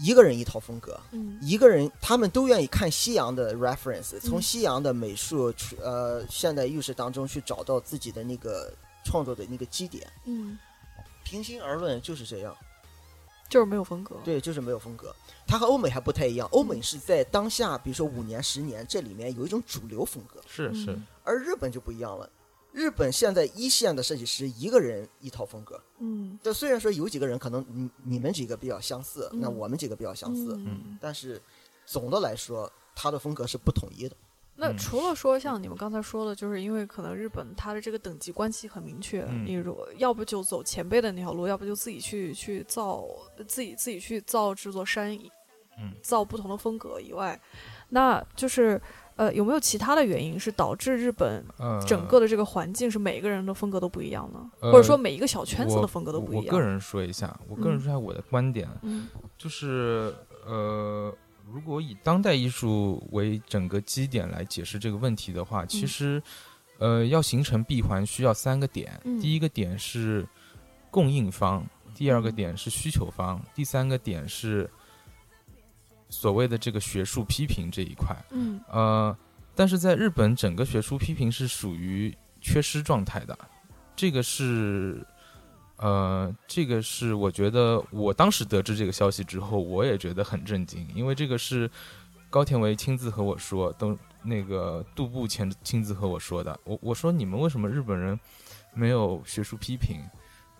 [0.00, 10.10] 一个人一套风格，嗯一个人他们都愿意看西洋的 reference，从嗯西洋的美术出呃现代艺术当中去找到自己的那个创作的那个基点。
[10.24, 10.58] 嗯，
[11.22, 12.56] 平心而论就是这样，
[13.48, 14.16] 就是没有风格。
[14.24, 15.14] 对，就是没有风格。
[15.46, 22.28] 它和欧美还不太一样，欧美是在当下，比如说五年、十年，这里面有一种主流风格，嗯是是，而日本就不一样了。
[22.72, 30.98] 日本现在一线的设计师一个人一套风格，嗯这虽然说有几个人可能你你们几个比较相似，那嗯我们几个比较相似，嗯。
[31.00, 31.40] 但是
[31.86, 34.16] 总的来说，他的风格是不统一的。
[34.56, 34.58] 嗯。
[34.58, 39.44] 那除了说像你们刚才说的，就是因为可能日本它的这个等级关系很明确，嗯。
[39.46, 43.04] 你如要不就走前辈的那条路，要不就自己去去造
[43.46, 45.16] 自己自己去造这座山，
[45.78, 45.92] 嗯。
[46.02, 47.40] 造不同的风格以外，
[47.88, 48.80] 那就是
[49.16, 54.50] 呃有没有其他的原因是导致日本呃，整个的这个环境是每个人的风格都不一样呢？
[54.60, 56.46] 呃或者说每一个小圈子的风格都不一样？
[56.46, 57.80] 我个人说一下，我个人嗯。
[57.80, 59.08] 说一下我的观点，嗯。
[59.36, 60.14] 就是
[60.46, 61.12] 呃，
[61.52, 66.22] 如果以当代艺术为整个基点来解释这个问题的话，其嗯实
[66.78, 69.20] 呃要形成闭环需要三个点，嗯。
[69.20, 70.26] 第一个点是
[70.90, 74.68] 供应方，第二个嗯点是需求方，第三个点是
[76.08, 78.16] 所谓的这个学术批评这一块。
[78.30, 78.60] 嗯。
[78.68, 79.16] 呃，
[79.54, 83.38] 但是在日本，整个学术批评是属于缺失状态的，
[83.94, 85.06] 这个是，
[85.76, 91.70] 呃，这个是我觉得我当时得知这个消息之后，我也觉得很震惊，因为这个是
[92.30, 96.58] 高田唯亲自和我说，都那个杜布亲亲自和我说的。
[96.64, 98.18] 我我说你们为什么日本人
[98.72, 100.00] 没有学术批评？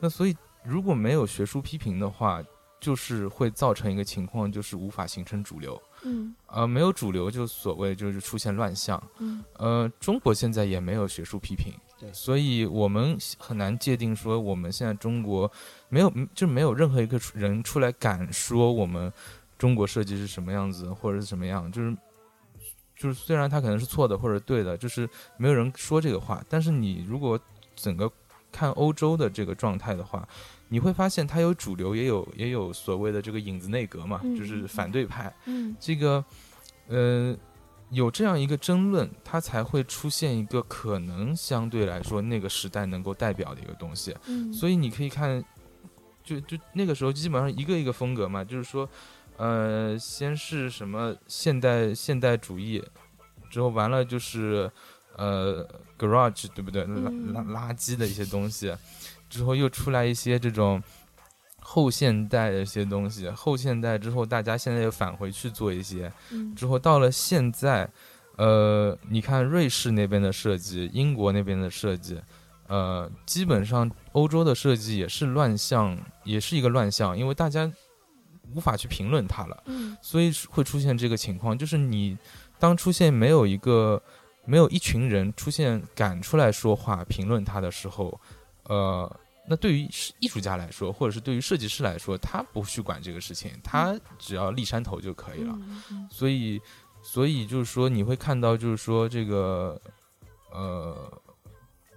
[0.00, 2.42] 那所以如果没有学术批评的话，
[2.80, 5.80] 就是会造成一个情况，就是无法形成主流。
[6.04, 9.02] 嗯呃，没有主流就所谓就是出现乱象。
[9.18, 15.50] 嗯呃，中国现在也没有学术批评，对所以我们很难界定说我们现在中国
[15.88, 19.12] 没有，就没有任何一个人出来敢说我们
[19.58, 21.96] 中国设计是什么样子，或者是什么样，就是
[22.96, 26.44] 就是虽然他可能是错的或者对的，就是没有人说这个话。
[26.48, 27.38] 但是你如果
[27.74, 28.10] 整个
[28.52, 30.26] 看欧洲的这个状态的话，
[30.74, 35.32] 你会发现它有主流，也有也有所谓的这个影子内阁嘛，嗯就是反对派。
[35.46, 36.24] 嗯这个，
[36.88, 37.36] 呃，
[37.90, 44.12] 有这样一个争论，它才会出现一个可能相对来说那个时代能够代表的一个东西。
[44.26, 45.40] 嗯，所以你可以看，
[46.24, 48.88] 就就那个时候基本上一个一个风格嘛，就是说，
[49.36, 52.82] 呃，先是什么现代现代主义，
[53.48, 54.68] 之后完了就是
[55.14, 55.64] 呃
[55.96, 56.82] garage 对不对？
[56.82, 58.74] 垃嗯垃垃圾的一些东西，
[59.34, 60.82] 之后又出来一些这种。
[61.66, 67.88] 后现代的一些东西，后现代之后，大家现在又返回去做一些，嗯之后到了现在，
[68.36, 72.20] 呃，你看瑞士那边的设计，英国那边的设计，
[72.66, 77.72] 呃，基本上欧洲的设计也是乱象，也是一个乱象，因为大家
[78.54, 82.14] 无法去评论它了，嗯所以会出现这个情况，就是你
[82.58, 84.00] 当出现没有一个
[84.44, 88.20] 没有一群人出现敢出来说话评论它的时候，
[88.64, 89.10] 呃。
[89.46, 89.88] 那对于
[90.20, 95.58] 艺术家来说，或者是对于设计师来说，他不去管这个事情，他只要立山头就可以了。
[96.10, 96.60] 所以，
[97.02, 99.78] 所以就是说，你会看到，就是说这个，
[100.50, 101.22] 呃，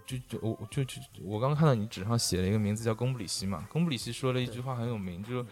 [0.05, 5.45] 就就我就就我刚刚看到你纸上写了一个名字叫宫布里希嘛，宫布里希说了一句话很有名，就是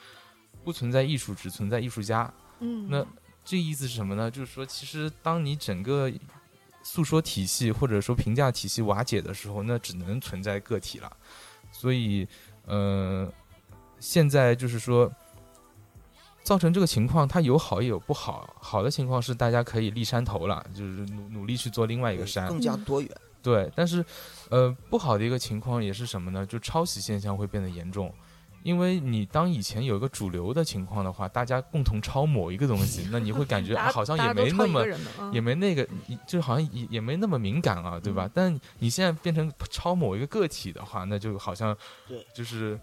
[0.64, 2.34] 不存在艺术，只存在艺术家。
[2.60, 3.06] 嗯，那
[3.46, 4.30] 这意思是什么呢？
[4.30, 6.12] 就是说，其实当你整个
[6.84, 11.18] 诉说体系或者说评价体系瓦解的时候，那只能存在个体了。
[11.78, 12.26] 所以，
[12.66, 13.30] 呃，
[14.00, 15.12] 现在就是说，
[16.42, 18.56] 造成这个情况，它有好也有不好。
[18.62, 22.48] 好的情况是大家可以立山头了，就是努努力去做另外一个山。
[22.48, 23.12] 更加多元。
[23.44, 24.04] 对，但是，
[24.50, 26.46] 呃，不好的一个情况也是什么呢？
[26.46, 28.12] 就抄袭现象会变得严重，
[28.66, 34.84] 因为你当以前有一个主流的情况的话，大家共同抄某一个东西， 那你会感觉啊好像也没那么
[35.32, 35.88] 也没那个，
[36.26, 38.28] 就是好像也也没那么敏感啊，对吧？
[38.34, 42.80] 但你现在变成抄某一个个体的话，那就好像对就是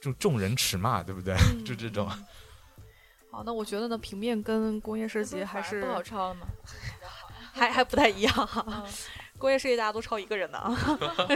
[0.00, 1.34] 就众人耻骂，对不对？
[1.66, 2.08] 就这种。
[3.32, 6.46] 好，那我觉得呢，平面跟工业设计还是不好抄了吗？
[7.52, 8.64] 还还不太一样哈。
[8.68, 8.84] 嗯
[9.38, 10.74] 工业设计大家都抄一个人的啊，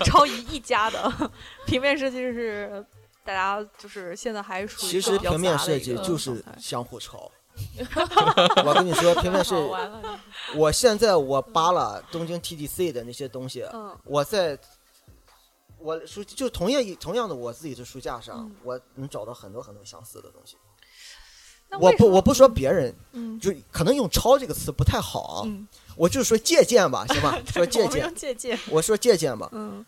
[0.06, 1.30] 抄一一家的。
[1.66, 2.82] 平面设计是
[3.30, 7.30] 大家就是现在还属于其实平面设计就是相互抄。
[8.66, 14.58] 我跟你说，平面设计，我现在我扒了东京 TDC 的那些东西，嗯我在
[15.78, 20.56] 我书就同样一同样的我自己的书架上嗯，我能找到很多很多相似的东西。
[21.78, 27.38] 我不我不说别人，嗯就可能用“抄”这个词不太好啊，嗯，我就说借鉴吧，行吧？
[27.46, 29.48] 说借鉴借鉴，我说借鉴吧。
[29.52, 29.84] 嗯，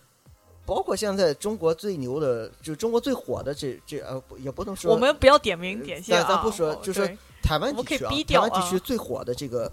[0.65, 9.71] 包括现在中国最牛的，就中国最火的这这呃，也不能说我们不要点名点姓啊，咱咱不说哦就是台湾地区啊，台湾地区最火的这个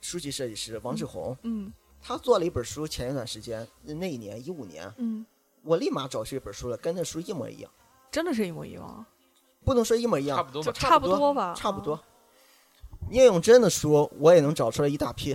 [0.00, 1.72] 书籍设计师王志宏，嗯
[2.06, 5.24] 他做了一本书，前一段时间那一年一五年，嗯，
[5.62, 7.70] 我立马找出一本书了，跟那书一模一样。
[8.10, 9.06] 真的是一模一样啊。
[9.64, 11.14] 不能说一模一样，就差不多吧。
[11.14, 12.02] 差不多吧，差不多啊。
[13.10, 15.34] 聂永真的书我也能找出来一大批，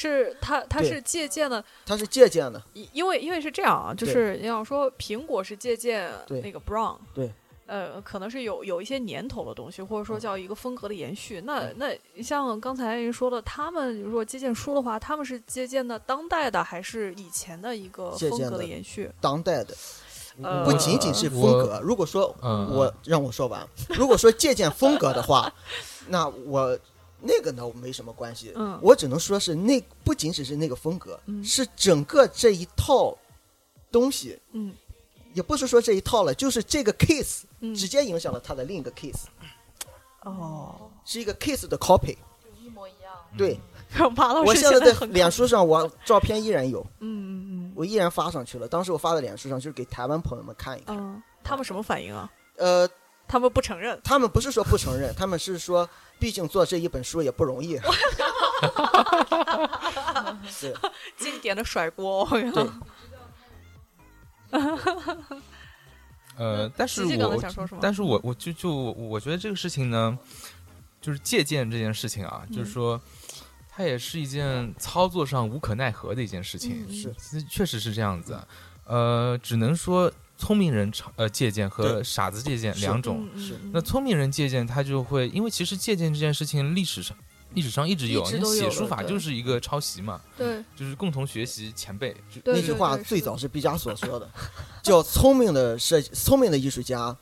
[0.00, 7.32] 是他他是借鉴的，他是借鉴的，因因为因为是这样啊，就是你要说苹果是借鉴那个 Brown，对，
[7.66, 10.20] 呃，可能是有有一些年头的东西，或者说嗯。
[10.20, 11.40] 叫一个风格的延续。
[11.40, 19.10] 那嗯那像刚才您说的，他们如果借鉴书的话，他们是借鉴的当代的，还是以前的一个风格的延续？
[19.20, 19.74] 当代的。
[20.40, 25.52] 呃不仅仅是风格，如果说嗯我让我说完，如果说借鉴风格的话，
[26.06, 26.78] 那我
[27.20, 33.16] 那个呢我没什么关系，嗯我只能说是那不仅只是那个风格，嗯是整个这一套
[33.90, 34.74] 东西，嗯
[35.34, 39.24] 也不是说这一套了，就是这个 case 嗯直接影响了他的另一个 case，
[40.22, 42.16] 哦，是一个 case 的 copy。
[42.42, 43.12] 就一模一样。
[43.36, 43.58] 对，
[44.16, 48.66] 马老师我现在在脸书上，我照片依然有，嗯嗯我依然发上去了。
[48.66, 50.96] 当时我发在脸书上，就是给台湾朋友们看一看。
[50.96, 52.30] 嗯嗯，他们什么反应啊？
[52.56, 52.88] 呃，
[53.28, 54.00] 他们不承认。
[54.02, 55.88] 他们不是说不承认，他们是说，
[56.18, 57.78] 毕竟做这一本书也不容易。
[60.60, 60.74] 对
[61.16, 62.26] 经典的甩锅。
[62.30, 62.66] 对，
[66.36, 67.40] 呃，但是我
[67.80, 70.18] 但是我我就就我觉得这个事情呢，
[71.00, 73.00] 就是借鉴这件事情啊，就是嗯说，
[73.68, 78.40] 它也是一件操作上无可奈何的一件事情，嗯是其实确实是这样子。
[78.84, 83.28] 呃，只能说聪明人抄呃借鉴和傻子借鉴两种。
[83.72, 87.14] 那聪明人借鉴，他就会因为其实借鉴这件事情历史上
[87.54, 90.62] 历史上一直有，写书法就是一个抄袭嘛，对。
[90.76, 92.14] 就是共同学习前辈。
[92.44, 94.30] 那句话最早是毕加索说的，
[94.82, 97.16] 叫聪明的设计，聪明的艺术家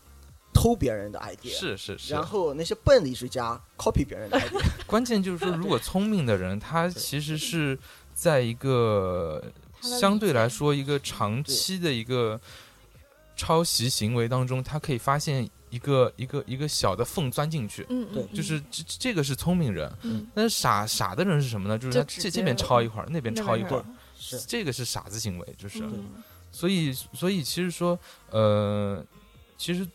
[0.52, 4.61] 偷别人的 idea，是是是，然后那些笨的艺术家 copy 别人的 idea。
[4.87, 7.79] 关键就是说，如果聪明的人，他 其实是
[8.12, 9.42] 在一个
[9.81, 12.40] 相对来说一个长期的一个
[13.37, 18.22] 抄袭行为当中，他可以发现一个一个一个小的缝钻进去，嗯，对。
[18.22, 18.29] 嗯。
[18.35, 19.92] 就是这这个是聪明人。
[20.03, 20.27] 嗯。
[20.35, 21.79] 但是傻傻的人是什么呢？
[21.79, 23.85] 就是这这边抄一会儿，那边抄一会儿，
[24.18, 24.38] 是。
[24.40, 25.81] 这个是傻子行为，就是。
[25.83, 26.05] 嗯。
[26.51, 27.99] 所以，所以其实说，
[28.31, 29.05] 呃，
[29.59, 29.87] 其实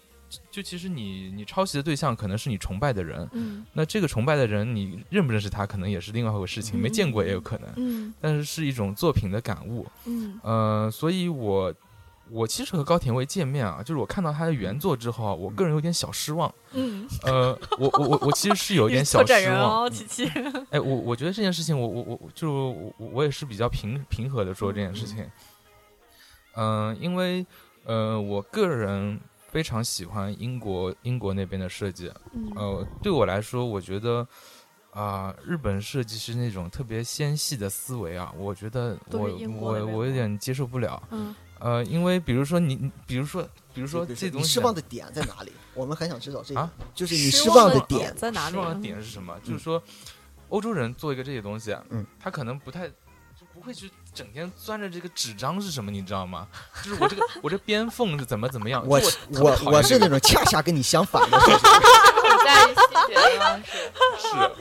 [0.51, 3.65] 就其实你你抄袭的对象可能是你崇拜的人，嗯。
[3.73, 8.13] 那这个崇拜的人，你认不认识他，可能也是另外一回事情，没见过也有可能，嗯。
[8.21, 9.87] 但是是一种作品的感悟。
[10.05, 10.39] 嗯。
[10.43, 11.73] 呃，所以我
[12.31, 16.53] 我其实和高田唯见面啊，就是我看到他的原作之后啊，我个人有点小失望。
[16.71, 19.91] 嗯，呃，我我我我其实是有一点 小失望。
[19.91, 20.25] 琪琪。
[20.69, 25.29] 哎，我我觉得这件事情我，我我我就我我也是比较平平和的说这件事情。
[26.55, 27.45] 嗯、因为
[27.85, 32.11] 呃，我个人非常喜欢英国英国那边的设计。
[32.33, 34.25] 嗯呃，对我来说，我觉得
[34.91, 41.01] 啊、日本设计师那种特别纤细的思维啊，我觉得我我我有点接受不了。
[41.11, 45.51] 嗯呃，因为比如说你，你比如说，比如说这东西啊你失望的点在哪里？
[45.73, 48.13] 我们很想知道这个，啊就是你失失望的望的点。
[48.15, 48.51] 在哪里？
[48.53, 49.37] 失望的点是什么？
[49.43, 49.81] 就是说，
[50.49, 51.75] 欧洲人做一个这些东西，
[52.19, 56.47] 他可能不太就不会去整天钻着这个纸张是什么，你知道吗？
[56.83, 58.83] 就是我这个我这边缝是怎么怎么样？
[58.87, 61.51] 我我我是那种恰恰跟你相反的 是，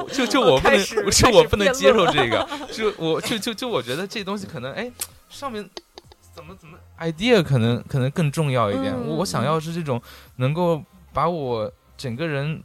[0.12, 4.90] 是，就就我不能就我不能接受这个， 就我就就就我觉得这东西可能哎
[5.28, 5.68] 上面
[6.34, 8.94] 怎么怎么 idea 可能可能更重要一点。
[8.94, 10.00] 嗯我我想要是这种
[10.36, 10.82] 能够
[11.12, 12.62] 把我整个人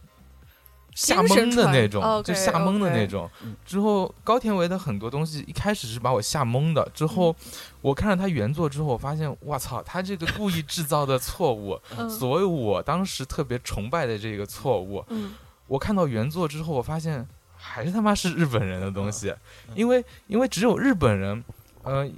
[0.94, 3.30] 吓精神懵的那种就吓懵的那种。
[3.44, 3.56] 嗯。
[3.66, 12.10] 之后高田唯的很多东西一开始是把我吓懵的，之后嗯我看了他原作之后，我发现我操，他这个故意制造的错误，嗯。
[12.10, 15.34] 所以我当时特别崇拜的这个错误，嗯。
[15.68, 19.34] 我看到原作之后，我发现还是他妈是日本人的东西，
[19.68, 19.74] 嗯。
[19.76, 21.44] 因为因为只有日本人，
[21.84, 22.10] 呃，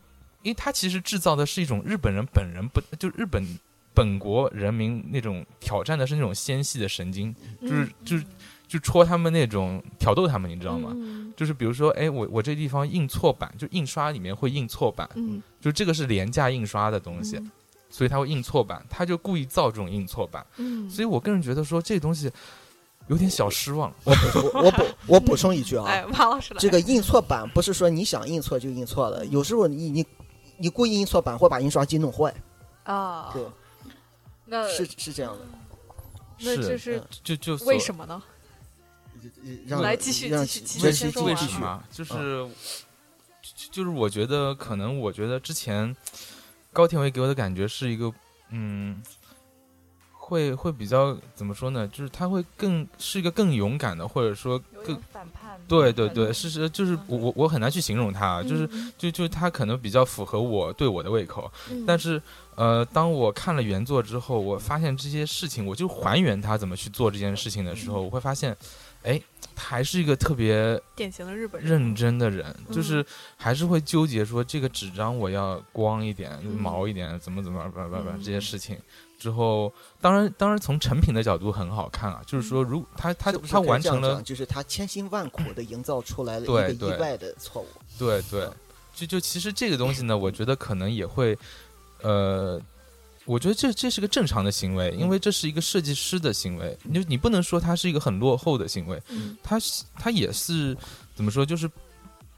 [0.44, 3.46] 因为他其实制造的是一种日本人本人不就日本
[3.94, 8.24] 本国人民那种挑战的是那种纤细的神经，就是就是
[8.68, 10.92] 就戳他们那种挑逗他们，你知道吗？
[10.96, 11.34] 嗯。
[11.36, 15.42] 就是比如说，哎，我我这地方印错版，就印刷里面会印错版，嗯。
[15.62, 17.40] 就这个是廉价印刷的东西，
[17.90, 22.32] 所以他会印错版，他就故意造这种印错版，嗯，所以我个人觉得说这东西
[23.08, 23.94] 有点小失望。
[24.04, 30.06] 我补我我补我补充一句啊， 哎，马老师，这个印错版不是说你想印错就印错的，有时候你你
[30.58, 32.34] 你故意印错版会把印刷机弄坏，
[32.84, 33.46] 啊，对，
[34.46, 35.46] 那是是这样的。
[36.40, 38.22] 那这是就就为什么呢？
[39.66, 41.84] 让来继续继续继续这先说完是继续为什么？
[41.92, 42.50] 就是
[43.42, 45.96] 就就是我觉得可能我觉得之前
[46.72, 48.14] 高天伟给我的感觉是一个
[48.50, 49.02] 嗯
[50.28, 51.88] 会会比较怎么说呢？
[51.88, 55.58] 就是他会更是一个更勇敢的，或者说更反叛。
[55.70, 58.92] 对对对，是是，就是我我我很难去形容他，就是嗯。
[58.98, 61.86] 就就他可能比较符合我对我的胃口，嗯。
[61.86, 62.22] 但是
[62.56, 68.56] 呃，当我看了原作之后，我发现这些事情，我就还原他怎么去做这件事情的时候，我会发现，
[69.04, 69.22] 哎，
[69.56, 73.06] 他还是一个特别典型的日本人认真的人，嗯就是
[73.38, 76.52] 还是会纠结说这个纸张我要光一点、嗯。
[76.52, 78.78] 毛一点，怎么怎么叭叭叭嗯这些事情。
[79.18, 87.68] 之后，当然当然从成品的角度很好看啊，就是说如他他他完成了就是他千辛万苦的营造出来了一个意外的错误。
[87.98, 88.48] 对对，
[88.94, 91.38] 就就其实这个东西呢，我觉得可能也会，
[92.02, 92.62] 呃，
[93.26, 99.36] 我觉得这这是个正常的行为，因为这是一个设计师的行为，你你不能说他是一个很落后的行为，嗯。
[99.44, 100.78] 它是它也是
[101.16, 101.70] 怎么说，就是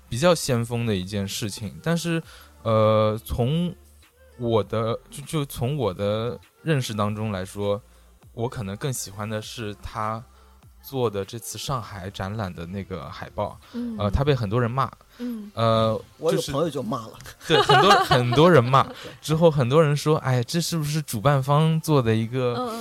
[0.08, 2.24] 比较先锋的一件事情，但是
[2.64, 3.74] 呃，从
[4.40, 7.82] 我的就就从我的认识当中来说，
[8.34, 10.24] 我可能更喜欢的是他
[10.82, 17.14] 做的这次上海展览的那个海报，嗯呃，他被很多人骂，嗯呃，就是我有朋友就骂了，
[17.48, 18.88] 对很多 很多人骂，
[19.22, 22.74] 之后很多人说，哎，这是不是主办方做的一个、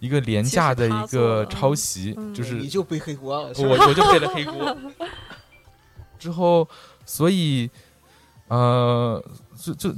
[0.00, 2.14] 一个廉价的一个抄袭？
[2.16, 3.52] 嗯就是你就背黑锅了。
[3.58, 4.76] 我我就背了黑锅。
[6.18, 6.66] 之后，
[7.04, 7.68] 所以，
[8.46, 9.22] 呃，
[9.58, 9.94] 就就，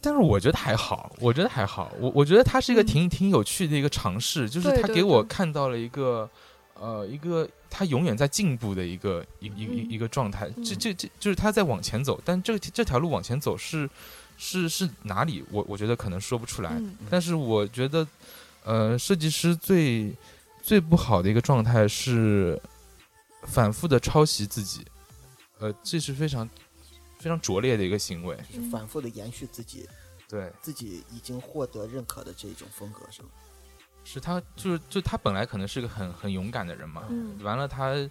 [0.00, 6.28] 但是我觉得还好，我觉得还好，我我觉得它是一个嗯挺、挺有趣的一个尝试，就是它给我看到了一个。
[6.78, 13.88] 呃，一个它永远在进步的一个一一一个状态，这嗯这这就是它在往前走，但这个这条路往前走是
[14.36, 15.42] 是是哪里？
[15.50, 18.06] 我我觉得可能说不出来，嗯但是我觉得，
[18.62, 20.12] 呃，设计师最
[20.62, 22.60] 最不好的一个状态是
[23.44, 24.84] 反复的抄袭自己，
[25.58, 26.46] 呃，这是非常
[27.26, 28.36] 非常拙劣的一个行为。
[28.52, 29.88] 就是反复的延续自己
[30.28, 33.28] 对，自己已经获得认可的这种风格，是吗？
[34.04, 38.08] 是他就是就他本来可能是个很很勇敢的人嘛，嗯完了他。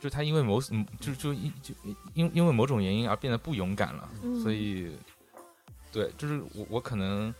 [0.00, 1.74] 就他因为某嗯就就因就
[2.12, 4.94] 因因为某种原因而变得不勇敢了，嗯所以，
[5.90, 7.34] 对，就是我我可能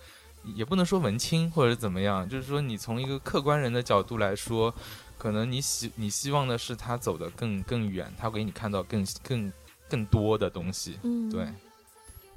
[0.44, 4.74] 也不能说文青或者怎么样，就是说你从一个客观人的角度来说，
[5.18, 9.52] 可能你希你希望的是他走得更更远，他给你看到更更
[9.88, 11.30] 更多的东西，嗯。
[11.30, 11.48] 对，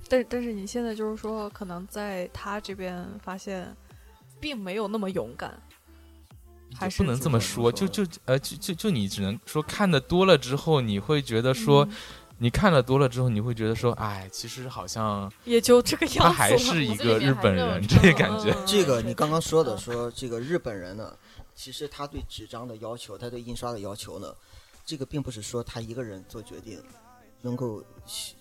[0.07, 3.75] 但但是你现在就是说，可能在他这边发现，
[4.39, 5.61] 并没有那么勇敢，
[6.75, 11.91] 还是不能这么说，就就呃就就就你只能说看的多了之后，你会觉得说，嗯。
[12.39, 16.31] 你看了多了之后，你会觉得说，哎，其实好像也就这个样子他。
[16.31, 18.51] 还是一个日本人，这个感觉。
[18.51, 18.63] 嗯。
[18.63, 21.17] 这个你刚刚说的说这个日本人呢，
[21.55, 24.31] 其实他对纸张的要求，他对印刷的要求呢，
[24.85, 26.79] 这个并不是说他一个人做决定
[27.41, 27.81] 能够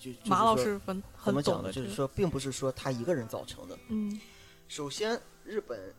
[0.00, 1.72] 就就是马老师很怎很么讲呢？
[1.72, 3.78] 就是说，并不是说他一个人造成的。
[3.88, 4.20] 嗯
[4.68, 5.94] 首先，日本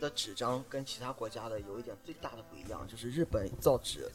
[0.00, 4.10] 的纸张跟其他国家的有一点最大的不一样，就是日本造纸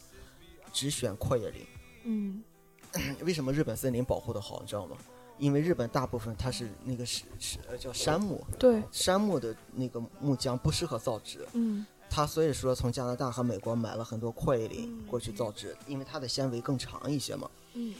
[0.73, 1.65] 只选阔叶林。
[2.03, 2.43] 嗯
[3.23, 4.97] 为什么日本森林保护的好，你知道吗？
[5.37, 17.49] 因为日本大部分它是那个是是呃叫杉木，对杉木的那个木浆不适合造纸，嗯它所以说从加拿大和美国买了很多阔叶林嗯过去造纸，因为它的纤维更长一些嘛。
[17.77, 17.93] 嗯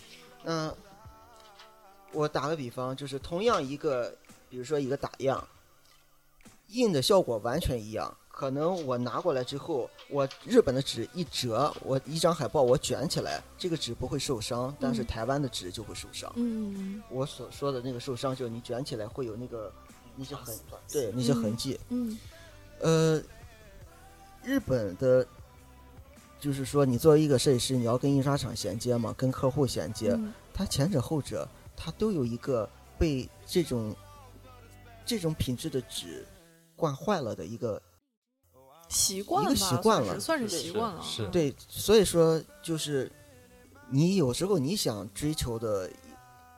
[0.44, 0.74] 那
[2.12, 4.14] 我打个比方，就是同样一个，
[4.50, 5.48] 比如说一个打样，
[6.70, 8.16] 印的效果完全一样。
[8.30, 16.32] 可能我拿过来之后，我日本的纸一折，我一张海报我卷起来，这个纸不会受伤，但是嗯台湾的纸就会受伤。
[16.36, 19.74] 嗯我所说的那个受伤，就是你卷起来会有那个
[20.16, 20.56] 那些痕，
[20.92, 21.80] 对那些痕迹。
[21.90, 22.18] 嗯
[22.80, 23.22] 呃，
[24.44, 25.28] 日本的，
[26.40, 33.96] 就是说你作为一个设计师，你要跟印刷厂衔接嘛，跟客户衔接，嗯它前者后者，它都有一个被这种
[35.06, 36.26] 这种品质的纸
[36.76, 37.82] 惯坏了的一个
[38.90, 43.12] 习惯，一个习惯了算是算是习惯了，是是对，所以说就是
[43.90, 45.90] 你有时候你想追求的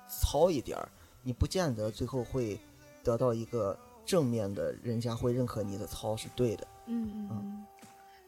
[0.07, 0.89] 糙一点儿，
[1.23, 2.59] 你不见得最后会
[3.03, 6.67] 得到一个正面的，人家会认可你的糙是对的。
[6.87, 7.65] 嗯嗯嗯。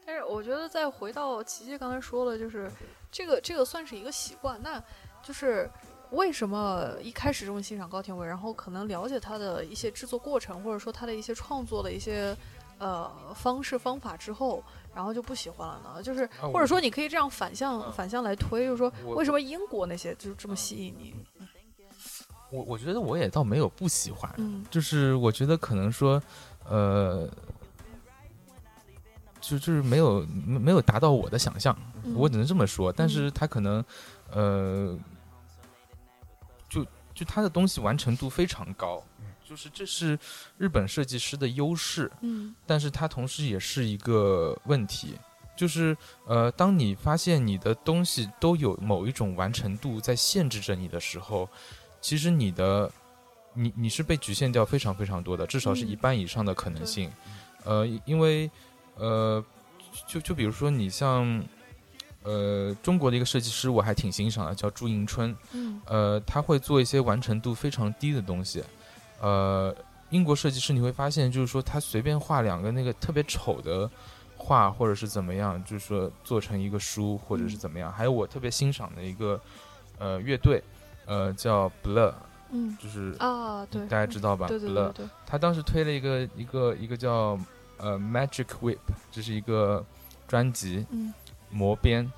[0.04, 2.70] 但是我觉得再回到琪琪刚才说的，就是
[3.10, 4.82] 这个这个算是一个习惯，那
[5.22, 5.70] 就是
[6.10, 12.36] 为什么一开始这么欣赏高田伟，然后可能了解他的一些制作过程，或者说他的一些创作的一些
[12.78, 14.62] 呃方式方法之后，
[14.94, 16.02] 然后就不喜欢了呢？
[16.02, 21.14] 就是啊或者说你可以这样反向反向来推，就是说为什么英国那些就这么吸引你？
[22.50, 26.22] 我我觉得我也倒没有不喜欢，嗯就是我觉得可能说，
[26.68, 27.26] 呃，
[29.42, 32.90] 就就是没有没没有达到我的想象，嗯我只能这么说。
[32.90, 33.84] 但是他可能，
[34.30, 34.96] 呃，
[36.70, 36.82] 就
[37.12, 39.02] 就他的东西完成度非常高，
[39.44, 40.18] 就是这是
[40.56, 45.18] 日本设计师的优势，嗯但是它同时也是一个问题，
[45.56, 45.94] 就是
[46.26, 51.48] 呃，当你发现你的东西都有某一种完成度在限制着你的时候，
[52.00, 52.90] 其实你的
[53.52, 57.10] 你你是被局限掉非常非常多的，至少是嗯一半以上的可能性。
[57.64, 58.50] 呃，因为
[59.02, 59.44] 呃，
[60.06, 61.42] 就就比如说你像
[62.22, 65.36] 呃中国的一个设计师，我还挺欣赏的，叫朱迎春。
[65.52, 68.62] 嗯呃，他会做一些完成度非常低的东西。
[69.20, 69.74] 呃，
[70.10, 73.90] 英国设计师你会发现，就是说他随便画两个那个特别丑的
[74.36, 77.92] 画，或者是怎么样，就是说做成一个书，或者是怎么样。
[77.92, 79.40] 还有我特别欣赏的一个
[79.98, 80.62] 呃乐队，
[81.06, 82.12] 呃叫 Blur，
[82.52, 87.36] 嗯就是啊，对，大家知道吧对对对他当时推了一个一个一个叫
[87.82, 88.78] 呃 Magic Whip，
[89.10, 89.84] 这是一个
[90.26, 91.12] 专辑，嗯。
[91.54, 92.10] 魔鞭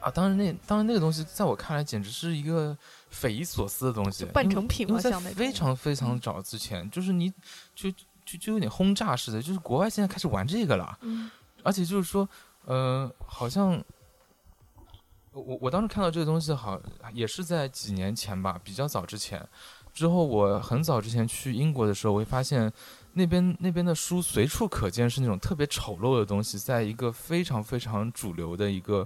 [0.00, 2.74] 啊，当然那当然那个东西在我看来简直是一个
[3.10, 7.30] 匪夷所思的东西，半成品嘛像那非常非常早之前，就是你
[7.74, 7.90] 就
[8.24, 11.30] 就就有点轰炸似的，就是国外现在开始玩这个了，嗯。
[11.62, 12.26] 而且就是说，
[12.64, 13.84] 呃，好像
[15.32, 16.80] 我我当时看到这个东西好
[17.12, 19.46] 也是在几年前吧，比较早之前。
[19.98, 22.72] 之后我很早之前去英国的时候，我会发现
[23.14, 29.04] 那边那边的书随处可见是那种特别丑陋的东西，在一个非常非常主流的一个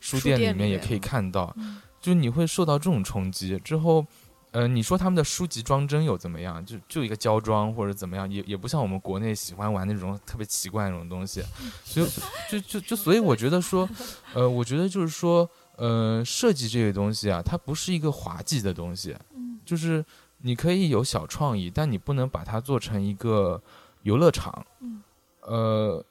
[0.00, 3.58] 书书店里面面也可以看到，嗯就你会受到这种冲击。
[3.58, 4.06] 之后，
[4.52, 6.64] 呃，你说他们的书籍装帧有怎么样？
[6.64, 11.44] 就就一个胶装或者怎么样，也也不像我们国内喜欢玩那种特别奇怪那种东西。
[11.84, 12.06] 所以
[12.50, 13.86] 就就就所以我觉得说，
[14.32, 20.02] 呃，我觉得就是说，呃，设计这个东西啊，它不是一个滑稽的东西，嗯就是
[20.42, 23.60] 你可以有小创意，但你不能把它做成一个
[24.02, 24.66] 游乐场。
[24.80, 25.02] 嗯
[25.42, 26.04] 呃，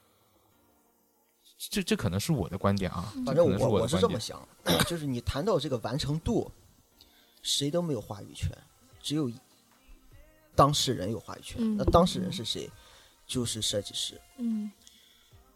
[1.57, 3.87] 这这可能是我的观点啊，反正我我。
[3.87, 4.41] 是这么想，
[4.87, 6.51] 就是你谈到这个完成度，
[7.41, 8.51] 谁都没有话语权，
[8.99, 9.31] 只有
[10.55, 11.57] 当事人有话语权。
[11.59, 12.69] 嗯那当事人是谁？
[13.27, 14.19] 就是设计师。
[14.37, 14.71] 嗯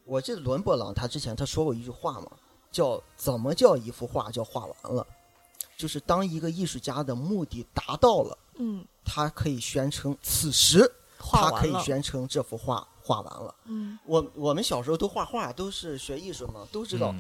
[0.05, 2.31] 我记得伦勃朗他之前他说过一句话嘛，
[2.71, 5.05] 叫“怎么叫一幅画叫画完了”，
[5.77, 10.79] 就是当一个艺术家的目的达到了，嗯，他可以宣称此时
[11.19, 13.55] 他可以画完了，宣称这幅画画完了。
[13.65, 17.11] 嗯我我们小时候都画画，都是学艺术嘛，都知道。
[17.11, 17.19] 嗯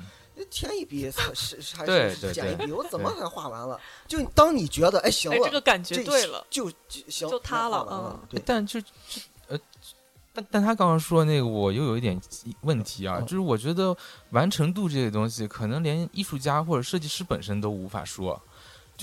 [0.49, 3.79] 添一笔是是还是减一笔，我怎么还画完了？
[4.07, 8.19] 就当你觉得哎行哎，了，这个感觉这对了，就就行，就塌了嗯。
[8.27, 8.87] 对，但就就
[9.47, 9.59] 呃，
[10.33, 12.19] 但但他刚刚说那个，我又有一点
[12.61, 13.95] 问题啊，嗯就是我觉得
[14.31, 18.41] 完成度这些东西，可能连艺术家或者设计师本身都无法说，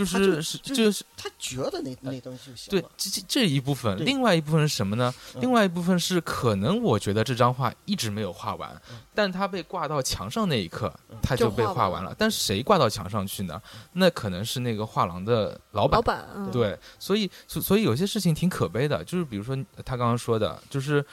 [0.05, 2.81] 就是是就就是他觉得那那东西就行对。
[2.97, 5.13] 这这这一部分，另外一部分是什么呢？
[5.35, 10.93] 嗯另外一部分是可能我觉得这张画一直没有画完，嗯但它被挂到墙上那一刻，
[11.23, 12.15] 它就就被画完了。
[12.19, 13.61] 但是谁挂到墙上去呢？
[13.93, 16.03] 那可能是那个画廊的老板老。
[16.03, 21.05] 板，嗯，对，所以所所以有些事情挺可悲的，就是比如说他刚刚说的，就是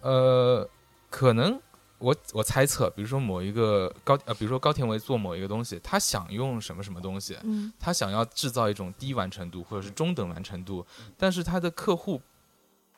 [0.00, 0.68] 呃，
[1.10, 1.60] 可能
[2.02, 10.84] 我我猜测，比如说某一个高呃，比如说高田唯做某一个东西，他想用什么什么东西，嗯他想要制造一种低完成度或者是中等完成度，
[11.16, 12.20] 但是他的客户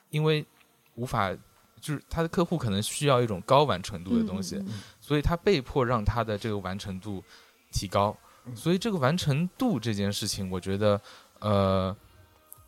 [0.08, 0.44] 因为
[0.94, 1.30] 无法，
[1.80, 4.58] 就是他的客户可能需要一种高完成度的东西，
[5.00, 7.22] 所以他被迫让他的这个完成度
[7.70, 8.16] 提高。
[8.46, 11.00] 嗯所以这个完成度这件事情，我觉得
[11.38, 11.96] 呃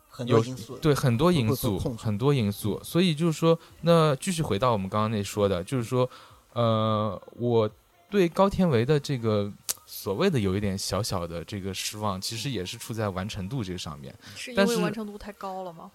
[0.09, 2.81] 很多因素，对很多因素，很多因素。
[2.83, 6.09] 所以就是说，那继续回到我们刚刚那说的，就是说，
[6.57, 7.69] 呃，我
[8.09, 9.51] 对高天维的这个
[9.85, 14.13] 所谓的有一点小小的这个失望，其实也是出在完成度这个上面。
[14.35, 15.91] 是因为完成度太高了吗？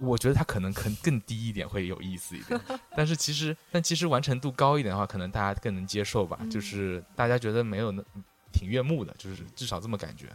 [0.00, 2.60] 我觉得他可能更更低一点会有意思一点，
[2.96, 8.02] 但是其实但其实完成度高一点的话，可能大家更能接受吧，嗯就是大家觉得没有那
[8.52, 10.26] 挺悦目的，就是至少这么感觉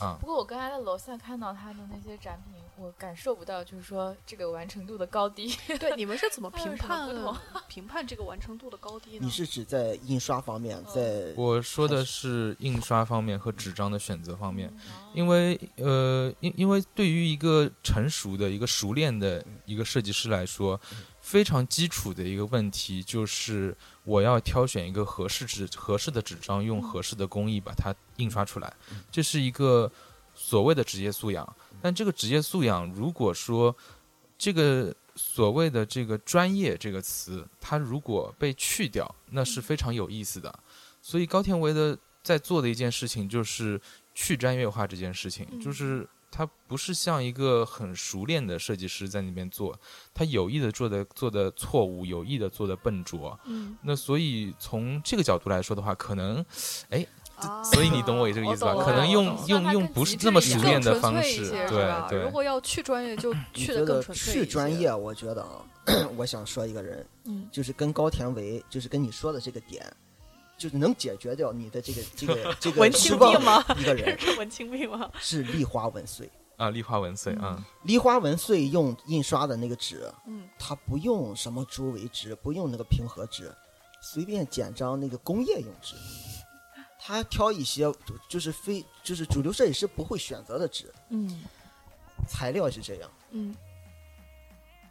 [0.00, 0.16] 啊。
[0.20, 5.54] 不过我刚才在楼下看到他的那些展品，我感受不到，就是说这个完成度的高低。
[5.78, 7.36] 对，你们是怎么 评判不同
[7.68, 9.20] 评判这个完成度的高低呢？
[9.22, 14.72] 你是指在印刷方面，在我说的是印刷方面和纸张的选择方面，哦
[15.14, 20.78] 因为呃，因因为对于一个成熟的一个熟练的一个设计师来说，
[21.26, 28.72] 非常基础的一个问题就是我要挑选一个合适纸合适的纸张，用合适的工艺把它印刷出来，
[29.10, 29.90] 这是一个
[30.36, 31.56] 所谓的职业素养。
[31.82, 33.74] 但这个职业素养，如果说
[34.38, 40.56] 这个所谓的这个专业这个词，它如果被去掉，那是非常有意思的。
[41.02, 43.80] 所以高田唯的在做的一件事情就是
[44.14, 49.74] 去专业化这件事情，嗯就是他不是像一个很熟练的设计师在那边做，
[50.12, 53.38] 他有意的做的做的错误，有意的做的笨拙。
[53.46, 56.44] 嗯那所以从这个角度来说的话，可能，
[56.90, 57.06] 哎，
[57.36, 58.74] 啊所以你懂我这个意思吧？
[58.84, 62.22] 可能用用用不是更极致那么熟练的方式，对对？
[62.22, 62.30] 如。
[62.30, 65.64] 果要去专业，就去的更觉得纯粹去专业，我觉得啊，
[66.18, 69.90] 我想说一个人，嗯就是跟高田唯，就是跟你说的这个点，
[70.56, 73.64] 就是能解决掉你的这个 这个这个文青病吗？
[73.78, 74.18] 一个人。
[74.18, 75.10] 是 文青病吗？
[75.20, 76.30] 是立花文碎。
[76.56, 80.48] 啊，立花文碎啊，梨花文碎用印刷的那个纸，嗯。
[80.58, 83.52] 它不用什么朱维纸，不用那个平和纸，
[84.00, 85.94] 随便剪张那个工业用纸，
[86.98, 87.92] 他挑一些
[88.26, 91.42] 就是非就是主流摄影师不会选择的纸，嗯。
[92.26, 93.10] 材料是这样。
[93.32, 93.54] 嗯。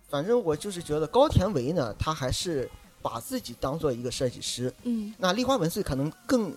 [0.08, 2.70] 反正我就是觉得高田唯呢，他还是
[3.06, 6.52] 把自己当做一个设计师，嗯那丽花文穗可能更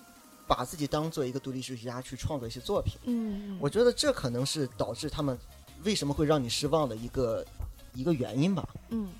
[0.46, 2.94] 把自己当做一个独立艺术家去创作一些作品。
[3.05, 5.38] 嗯，我觉得这可能是导致他们
[5.84, 7.44] 为什么会让你失望的一个
[7.92, 8.66] 一个原因吧。
[8.88, 9.11] 嗯，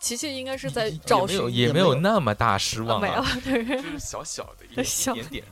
[0.00, 3.22] 琪琪应该是在找也没有也没有那么大失望没有。
[3.44, 5.44] 就是小小的一小点点。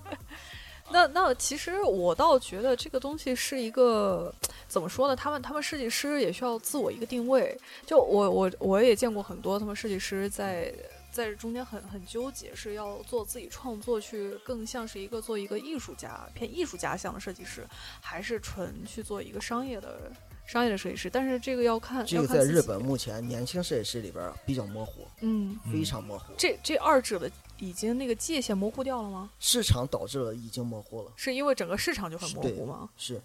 [0.90, 4.34] 那那其实我倒觉得这个东西是一个
[4.66, 5.14] 怎么说呢？
[5.14, 7.54] 他们他们设计师也需要自我一个定位。
[7.84, 10.72] 就我我我也见过很多他们设计师在
[11.18, 17.66] 在中间很很纠结，是要做自己创作去更像是一个做一个艺术家偏艺术家向的设计师，
[18.00, 20.12] 还是纯去做一个商业的
[20.46, 21.10] 商业的设计师。
[21.10, 26.32] 但是这个要看这要看日本目前年轻设计师里边比较模糊，嗯，非常模糊。
[26.38, 29.28] 这这二者的已经那个界限模糊掉了吗？
[29.40, 31.12] 市场导致了已经模糊了。
[31.16, 32.88] 是因为整个市场就很模糊吗？
[32.96, 33.20] 是，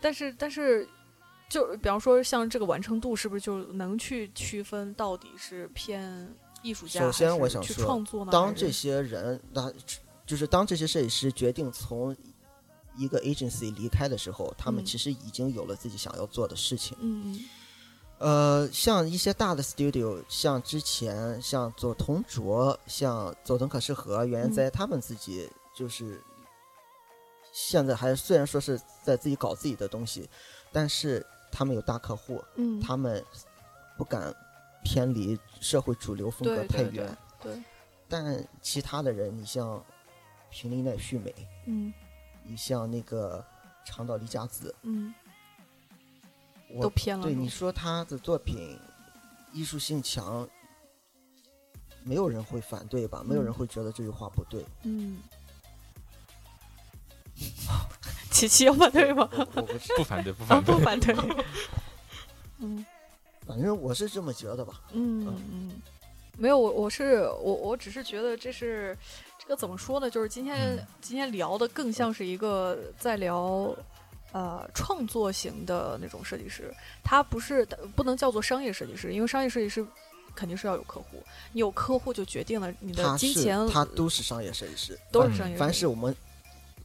[0.00, 0.88] 但是但是，
[1.48, 6.32] 就比方说像这个完成度，是不是就能去区分到底是偏
[6.62, 8.32] 艺术家，首先我想说创作呢？
[8.32, 9.72] 当这些人，那
[10.26, 12.16] 就是当这些设计师决定从
[12.96, 16.96] 一个 agency 离开的时候，他们嗯其实已经有了自己想要做的事情。
[17.00, 17.44] 嗯嗯
[18.18, 26.22] 呃，像一些大的 studio，像之前像佐藤卓、像佐藤可士和、原嗯哉，他们自己就是
[27.50, 30.28] 现在还虽然说是在自己搞自己的东西，
[30.70, 33.24] 但是他们有大客户，嗯，他们
[33.96, 34.34] 不敢
[34.82, 37.16] 偏离社会主流风格太远。
[37.40, 37.62] 对对，
[38.08, 39.84] 但其他的人，你像
[40.50, 41.34] 平林奈绪美，
[41.66, 41.92] 嗯
[42.42, 43.44] 你像那个
[43.84, 45.14] 长岛梨佳子，嗯，
[46.70, 48.78] 我都偏了对你说他的作品
[49.52, 50.48] 艺术性强，
[52.02, 53.22] 没有人会反对吧？
[53.24, 54.64] 没有人嗯会觉得这句话不对。
[54.82, 55.20] 嗯。
[58.30, 59.28] 琪琪要反对吗？
[59.32, 60.80] 我我不是，不反对，不啊，反对不。
[60.82, 61.14] 反对。
[62.58, 62.84] 嗯
[63.50, 64.80] 反正我是这么觉得吧。
[64.92, 65.72] 嗯嗯，
[66.38, 68.96] 没有，我我是我我只是觉得这是
[69.38, 70.08] 这个怎么说呢？
[70.08, 73.74] 就是今天、嗯今天聊的更像是一个在聊。
[74.32, 76.72] 呃，创作型的那种设计师，
[77.02, 79.84] 他不是不能叫做商业设计师，因为商业设计师
[80.36, 81.20] 肯定是要有客户，
[81.52, 86.14] 你有客户就决定了你的金钱他都是商业设计师，都是商业设计师，凡是我们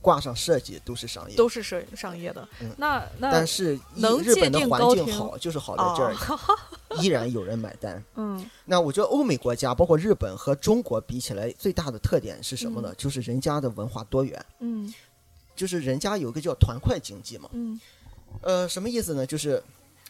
[0.05, 1.35] 挂上设计都是商业。
[1.35, 2.47] 都是商商业的。
[2.61, 6.13] 嗯那那但是一能日本的环境好，就是好在这儿，
[7.01, 8.01] 依然有人买单。
[8.15, 12.93] 嗯那我觉得欧美国家，包括日本和中国比起来，最大的特点是什么呢？
[12.95, 14.93] 就是人家的文化多元，嗯
[15.55, 17.49] 就是人家有一个叫团块经济嘛。
[17.53, 17.79] 嗯
[18.41, 19.25] 呃，什么意思呢？
[19.25, 19.63] 就是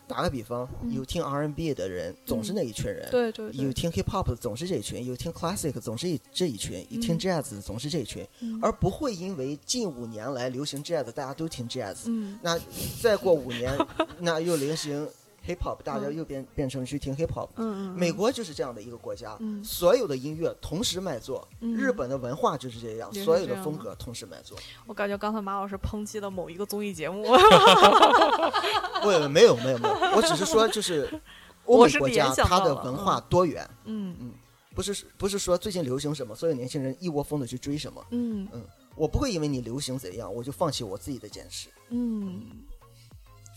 [0.08, 0.94] 打个比方，嗯。
[0.94, 8.60] 有听 R&B 的人总是那一群人，对对对，有听 hip hop 的总是这一群，有听 classic 总是这一群，有听嗯 jazz 的总是这一群，嗯。
[8.62, 12.40] 而不会因为近五年来流行 jazz，大家都听 jazz，、嗯。
[12.42, 12.60] 那
[13.02, 13.76] 再过五年，
[14.20, 15.08] 那又流行
[15.48, 17.50] hip hop，大家嗯又变变成去听 hip hop。
[17.56, 21.48] 嗯嗯，美国就是这样的一个国家，嗯所有的音乐同时卖座。
[21.62, 24.58] 嗯日本的文化就是这样，所有的的风格同时卖座。
[24.86, 27.24] 我感觉刚才马老师抨击了某一个综艺节目。
[29.02, 31.08] 不，没有没有没有，我只是说就是
[31.66, 34.32] 欧美国家它的文化多元，嗯嗯
[34.74, 38.04] 不是不是说最近流行什么，所有年轻人一窝蜂的去追什么。
[38.12, 38.62] 嗯嗯
[38.96, 41.70] 我不会因为你流行怎样，我就放弃我自己的坚持。
[41.90, 42.42] 嗯。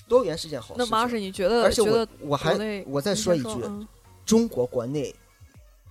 [0.09, 0.75] 多元是件好事。
[0.79, 3.87] 那马老师，你觉得而且我觉得我还我再说一句，嗯
[4.25, 5.15] 中国国内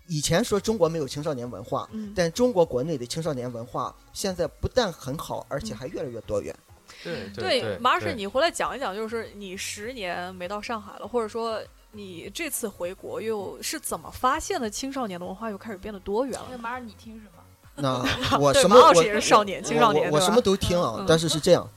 [0.07, 6.55] 以前说中国没有青少年文化，嗯但中国国内的青少年文化现在不但很好，而且嗯还越来越多元。
[7.03, 11.61] 对对，马老师，你回来讲一讲，就是你十年没到上海了，或者说
[11.91, 16.47] 你这次回国又是怎么发现的青少年的文化又开始变得多元了？
[16.51, 17.43] 那马尔你听什么？
[17.76, 18.03] 那
[18.39, 21.70] 我什么我马老师也是少年青少年我我什么都听啊，嗯但是是这样。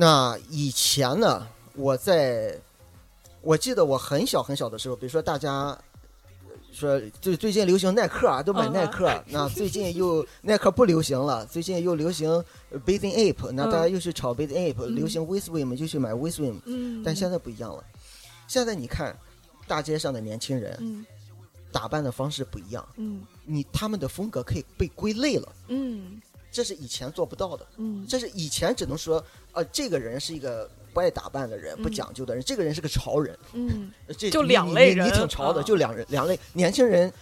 [0.00, 1.44] 那以前呢，
[1.74, 2.56] 我在
[3.42, 5.76] 我记得我很小很小的时候，比如说大家。
[6.70, 9.10] 说最最近流行耐克啊，都买嗯耐克。
[9.26, 12.30] 那最近又耐克不流行了，最近又流行
[12.70, 16.60] 呃 Bathing Ape，那大家又去炒 Bathing Ape，、嗯流行 WeSwim 就去买 WeSwim。
[16.66, 17.82] 嗯，但现在不一样了，
[18.46, 19.16] 现在你看
[19.66, 21.04] 大街上的年轻人嗯
[21.72, 25.48] 打扮的方式不一样，嗯你他们的风格可以被归类了。
[25.68, 26.20] 嗯
[26.52, 27.66] 这是以前做不到的。
[27.78, 29.24] 嗯这是以前只能说，
[29.58, 31.92] 呃，这个人是一个不爱打扮的人，不嗯。
[31.92, 33.36] 讲究的人，这个人是个潮人。
[33.54, 33.90] 嗯。
[34.06, 35.64] 呃这就两类人你挺潮的，啊。
[35.64, 36.38] 就两人两类。
[36.52, 37.12] 年轻人，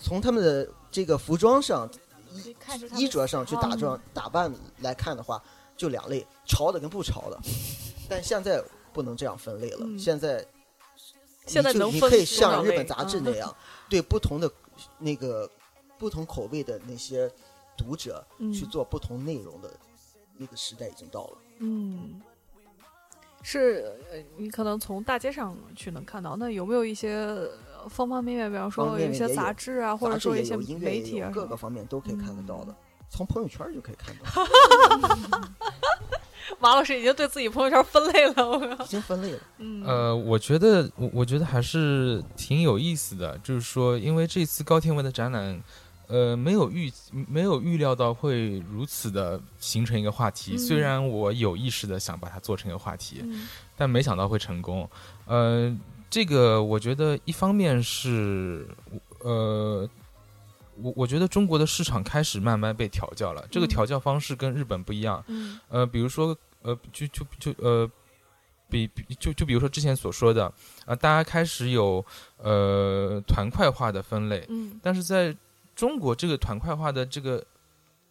[0.00, 1.86] 从他们的这个服装上、
[2.32, 5.42] 可以看出他的衣着上去打装打扮来看的话，
[5.76, 7.38] 就两类，潮的跟不潮的。
[8.08, 8.64] 但现在
[8.94, 9.98] 不能这样分类了，嗯。
[9.98, 10.42] 现在
[11.46, 13.24] 现在能你可以像日本杂志嗯。
[13.26, 13.54] 那样，
[13.90, 14.50] 对不同的
[14.98, 15.50] 那个
[15.98, 17.30] 不同口味的那些
[17.76, 18.50] 读者嗯。
[18.50, 19.70] 去做不同内容的
[20.36, 21.38] 那个时代已经到了。
[21.58, 22.20] 嗯，
[23.42, 26.36] 是呃，你可能从大街上去能看到。
[26.36, 32.76] 那有没有一些呃方方面面，比方说有一些杂志啊，或者说一些媒体啊各个方面都可以看得到的，嗯
[33.10, 34.24] 从朋友圈就可以看到，
[36.58, 39.38] 马老师已经对自己朋友圈分类了，我靠已经分类了。
[39.58, 45.62] 嗯呃，我觉得我我觉得还是挺有意思的，就是说，因为这次高天文的展览，
[46.06, 50.54] 呃，没有预没有预料到会如此的形成一个话题。
[50.54, 54.88] 嗯虽然我有意识的想把它做成一个话题，嗯但没想到会成功。
[55.26, 55.76] 呃，
[56.08, 58.66] 这个我觉得一方面是
[59.20, 59.88] 呃。
[60.82, 65.22] 我我觉得中国的市场开始慢慢被调教了，这个嗯调教方式跟日本不一样。
[65.28, 67.88] 嗯呃，比如说，呃，就就就呃，
[68.68, 70.52] 比比就就比如说之前所说的，
[70.84, 72.04] 啊、大家开始有
[72.38, 75.32] 呃团块化的分类，嗯但是在
[75.74, 77.44] 中国这个团块化的这个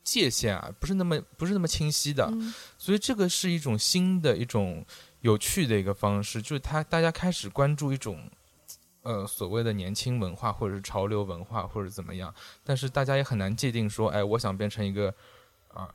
[0.03, 4.85] 界限啊，不是那么不是那么清晰的，嗯所以这个是一种新的一种
[5.21, 8.29] 有趣的一个方式，就是他大家开始关注一种。
[9.05, 12.33] 呃，所谓的年轻文化，或者是潮流文化，或者怎么样，
[12.63, 15.13] 但是大家也很难界定说，哎，我想变成一个
[15.73, 15.93] 啊、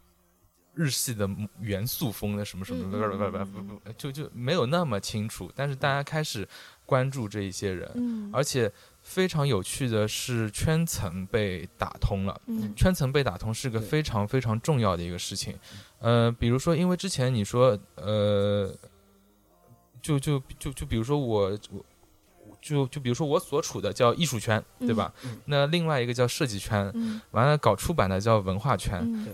[0.74, 1.26] 日系的
[1.58, 5.50] 元素风的什么什么，不不不不不，就就没有那么清楚。
[5.56, 6.46] 但是大家开始
[6.84, 8.70] 关注这一些人，嗯而且
[9.08, 12.38] 非常有趣的是，圈层被打通了。
[12.46, 15.56] 嗯圈层被打通是个非常非常重要的一个事情。
[15.98, 18.70] 呃，比如说，因为之前你说，呃，
[20.02, 21.84] 就就就就比如说我我。
[22.60, 25.14] 就就比如说我所处的叫艺术圈，对吧？
[25.22, 28.98] 嗯嗯那另外一个叫设计圈，嗯完了搞出版的叫文化圈。
[29.00, 29.28] 嗯，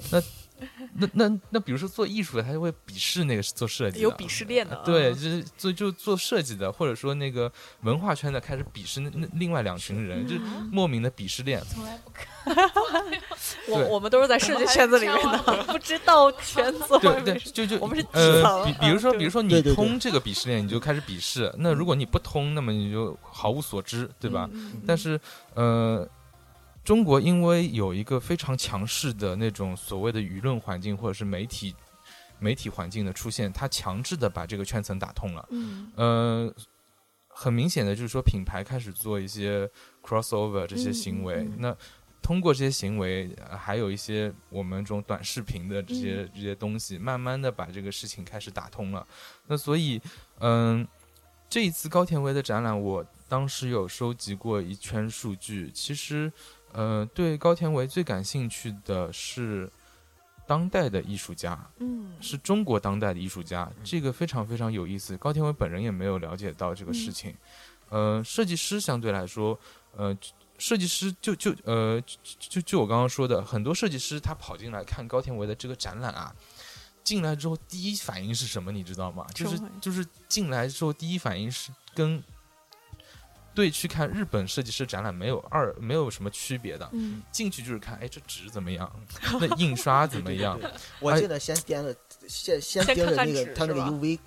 [0.94, 7.50] 那那那比如说做艺术的，他就会鄙视那个做设计的，有鄙视链的，对，啊就是做就做设计的，或者说那个
[7.82, 10.40] 文化圈的开始鄙视那那另外两群人，就是
[10.70, 11.62] 莫名的鄙视链。
[11.68, 12.26] 从来不看。
[12.44, 24.48] 对我我们都是在设计圈子里面的，不知道圈子对对，就就我们是基呃，比比如说，比如说你通这个鄙视链，你就开始鄙视；那如果你不通，那么你就毫无所知，对吧？
[24.86, 25.18] 但是
[25.54, 26.06] 呃，
[26.84, 31.74] 中国因为有一个非常强势的那种所谓的舆论环境或者是媒体
[32.38, 35.48] 媒体环境的出现，它强制的把这个圈层打通了。
[35.50, 36.54] 嗯呃，
[37.28, 39.68] 很明显的就是说，品牌开始做一些
[40.02, 41.48] crossover 这些行为。
[41.56, 41.74] 那
[42.20, 49.06] 通过这些行为，呃还有一些我们这种短视频的这嗯些、这些东西，慢慢的把这个事情开始打通了。
[49.46, 50.00] 那所以，
[50.40, 50.86] 嗯、
[51.48, 55.70] 这一次高田威的展览，我当时有收集过一圈数据。
[55.72, 56.30] 其实，
[56.74, 59.70] 呃，对高田唯最感兴趣的是
[60.46, 65.16] 当代的艺术家，嗯是中国当代的艺术家，这个非常非常有意思。
[65.16, 67.34] 高田唯本人也没有了解到这个事情。
[67.88, 69.58] 呃，设计师相对来说，
[69.96, 70.16] 呃，
[70.58, 76.34] 设计师就就呃就就就我刚刚说的，很多设计师他跑进来看高田唯的这个展览啊。
[77.04, 78.72] 进来之后，第一反应是什么？
[78.72, 79.26] 你知道吗？
[79.34, 82.22] 就是就是进来之后，第一反应是跟
[83.54, 86.88] 对去看日本设计师展览没有二没有什么区别的。
[86.92, 88.90] 嗯进去就是看，哎，这纸怎么样？
[89.40, 90.58] 那印刷怎么样？
[90.58, 91.94] 对对对我记得先掂了，
[92.26, 94.18] 先先先盯着看看纸那个他那个 UV，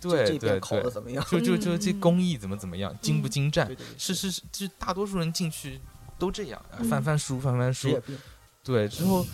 [0.00, 1.24] 对对烤的对怎么样？
[1.30, 5.80] 就就就这嗯工艺怎么怎么样，精不精湛是是是，就大多数人进去
[6.18, 8.00] 都这样，嗯翻翻书翻翻书。
[8.64, 9.24] 对，之后，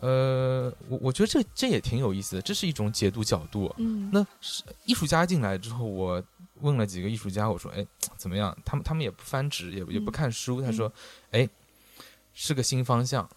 [0.00, 3.74] 呃，我我觉得这这也挺有意思的，这是一种解读角度。
[3.76, 6.22] 嗯那是艺术家进来之后，我
[6.60, 7.86] 问了几个艺术家，我说，哎，
[8.16, 8.56] 怎么样？
[8.64, 10.12] 他们他们也不翻纸，也也不嗯。
[10.12, 10.92] 看书，他说，
[11.30, 11.48] 哎，
[12.34, 13.28] 是个新方向。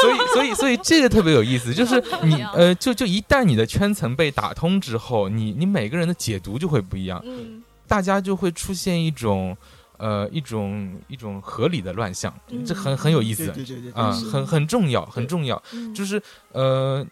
[0.00, 7.62] 所以，所以，所以这个特别有意思，就是你呃，就就一旦你的圈层被打通之后，你你每个人的解读就会不一样，嗯。
[7.86, 9.56] 大家就会出现一种
[9.98, 12.32] 呃一种一种合理的乱象，
[12.64, 14.26] 这很很有意思对对对对对啊，是。
[14.30, 15.60] 很很重要，很重要。
[15.72, 17.04] 嗯，就是呃，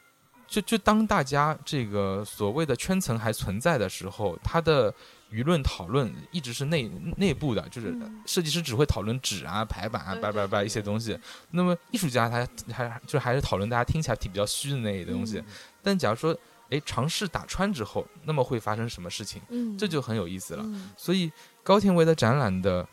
[0.49, 4.92] 就就当大家这个所谓的圈层还存在的时候，它的
[5.30, 11.18] 舆论讨论一直是内内部的，就是嗯设计师只会讨论纸啊、排版啊、对叭叭叭一些东西。
[11.51, 15.38] 那么艺术家他还就还是讨论大家听起来比较虚的那一些东西。
[15.38, 15.44] 嗯
[15.80, 16.36] 但假如说，
[16.70, 19.40] 哎，尝试打穿之后，那么会发生什么事情？
[19.49, 20.62] 嗯，这就很有意思了。
[20.66, 21.30] 嗯所以
[21.62, 22.86] 高田唯的展览的，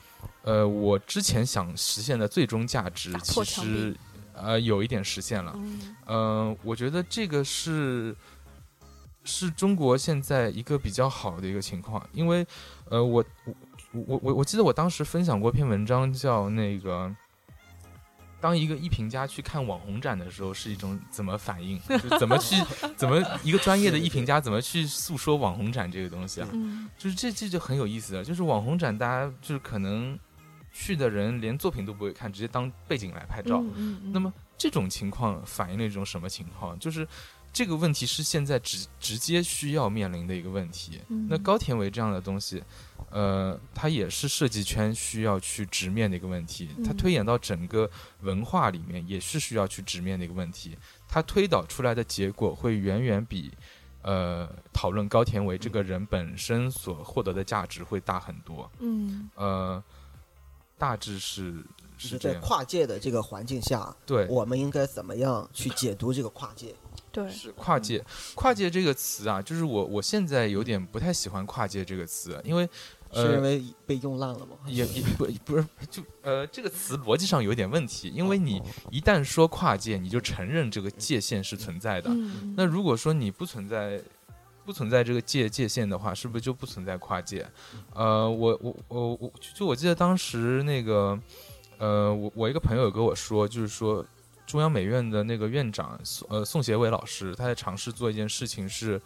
[0.43, 3.95] 呃，我之前想实现的最终价值，其实
[4.35, 5.53] 呃，有一点实现了。
[5.55, 8.15] 嗯呃，我觉得这个是
[9.23, 12.45] 是中国现在一个比较好的一个情况，因为
[12.89, 13.23] 呃，我
[13.91, 17.15] 我我我我记得我当时分享过一篇文章，叫那个。
[18.41, 21.79] 当一个艺评家去看网红展的时候，是一种怎么反应？
[21.97, 22.55] 就怎么去
[22.95, 26.47] 怎么一个专业的艺评家怎么去诉说网红展这个东西啊？
[26.51, 28.23] 嗯就是这这就很有意思了。
[28.23, 30.19] 就是网红展，大家就是可能
[30.77, 33.61] 去的人连作品都不会看，直接当背景来拍照。
[33.61, 36.77] 嗯嗯，那么这种情况反映了一种什么情况？
[36.77, 37.07] 就是
[37.53, 40.99] 这个问题是现在直直接需要面临的一个问题。
[41.07, 42.61] 嗯那高田唯这样的东西，
[43.09, 46.67] 呃，它也是设计圈需要去直面的一个问题。
[46.83, 47.89] 它嗯推演到整个
[48.23, 50.77] 文化里面，也是需要去直面的一个问题。
[51.07, 53.51] 它推导出来的结果会远远比。
[54.07, 58.71] 呃，讨论高田唯这个人本身所获得的价值会大很多。
[58.77, 59.83] 嗯呃，
[60.77, 61.63] 大致是
[61.97, 62.33] 是是在。
[62.35, 66.75] 跨界的这个环境下，对，我们应该怎么样去解读这个跨界？
[67.11, 68.03] 对，是跨界，
[68.35, 72.67] 跨界这个词啊，就是我我现在有点不太喜欢跨界这个词，因为
[73.13, 74.57] 是因呃为被用烂了吗？
[74.67, 78.61] 也也不不是就呃这个词逻辑上有点问题，因为你
[78.91, 82.09] 一旦说跨界，你就承认这个界限是存在的。
[82.09, 84.01] 嗯那如果说你不存在
[84.65, 87.45] 不存在这个界界限的话，是不是就不存在跨界？
[87.93, 91.19] 呃，我我我我就我记得当时那个
[91.77, 94.05] 呃我我一个朋友跟我说，就是说。
[94.47, 99.01] 中央美院的那个院长宋呃宋协伟老师，他在尝试做一件事情是，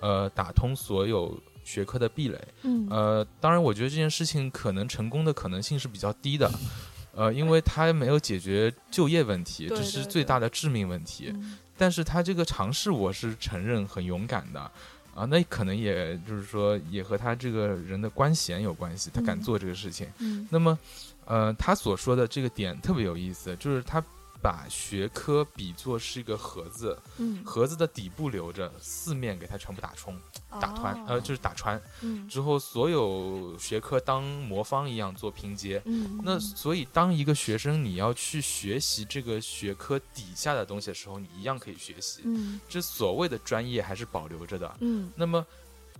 [0.00, 1.34] 呃，打通所有
[1.64, 2.38] 学科的壁垒。
[2.64, 6.52] 嗯呃，当然，我觉得这件事情可能成功的可能性是比较低的，
[7.16, 11.30] 呃，因为它没有解决就业问题，这是最大的致命问题。
[11.34, 14.70] 嗯但是他这个尝试，我是承认很勇敢的。
[15.14, 20.06] 啊，那可能也就是说，也和他这个人的官衔有关系，他敢嗯做这个事情。
[20.18, 20.78] 嗯那么，
[21.26, 24.02] 呃，他所说的这个点特别有意思，就是他
[24.42, 30.18] 把学科比作是一个盒子，嗯，盒子的底部留着，四面给它全部打冲、
[30.60, 35.80] 打穿，呃，就是打穿嗯之后，所有学科当魔方一样做拼接。
[35.84, 42.22] 嗯，那所以，当一个学生你要去学习这个学科底下的东西的时候，你一样可以学习。
[42.24, 44.76] 嗯这所谓的专业还是保留着的。
[44.80, 45.46] 嗯那么，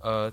[0.01, 0.33] 呃，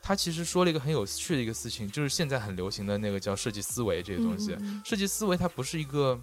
[0.00, 4.56] 他其实说了一个很有趣的一个事情，就是现在很流行的那个叫设计思维这个东西。
[4.60, 6.18] 嗯设计思维它不是一个，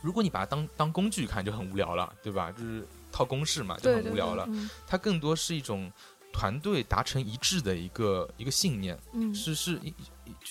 [0.00, 2.52] 如果你把它当当工具看就很无聊了，对吧？
[2.52, 4.46] 就是套公式嘛，就很无聊了。
[4.48, 5.90] 嗯它更多是一种
[6.32, 9.92] 团队达成一致的一个一个信念，嗯是是一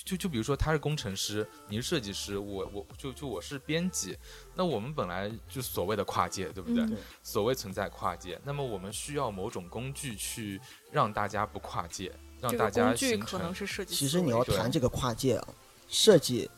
[0.04, 4.18] 就就比如说他是工程师，你是设计师，我我就就我是编辑，
[4.56, 6.84] 那我们本来就所谓的跨界，对不对？
[6.84, 10.60] 嗯所谓存在跨界，那么我们需要某种工具去
[10.92, 13.94] 让大家不跨界，让大家个工具形成可能是设计。
[13.96, 15.48] 其实你要谈这个跨界啊，
[15.88, 16.50] 设计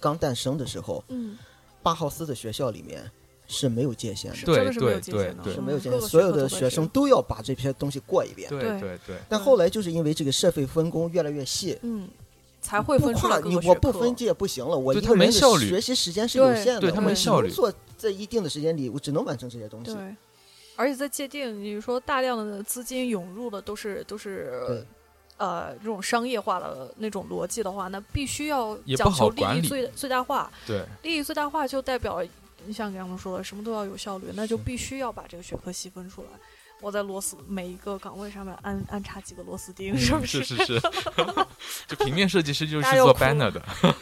[0.00, 1.38] 刚诞生的时候，嗯
[1.86, 3.08] 巴浩斯的学校里面
[3.46, 8.48] 是没有界限的，对是真的是没有对对界限的对是没有界限，所有的学生都要把这些东西过一遍。
[8.50, 12.08] 对对对对但后来就是因为这个社会分工越来越细，嗯
[12.60, 19.94] 才会不分跨你我不分界不行了，我一个人的没效率学习时间是有限的，对它我只没效率做在一定的时间里，我只能完成这些东西。
[19.94, 20.16] 对，
[20.74, 24.84] 而且在界定，你说大量的资金涌入的都是都是对
[25.36, 30.50] 呃这种商业化的那种逻辑的话，那必须要讲求利益最最大化。
[30.66, 32.22] 对利益最大化就代表，
[32.64, 36.28] 你像刚刚说的，什么都要有效率，那就必须要把这个学科细分出来。
[36.82, 40.78] 我在螺丝每一个岗位上面安安插几个螺丝钉，是不是是是，
[41.88, 43.62] 就平面设计师就是做 banner 的，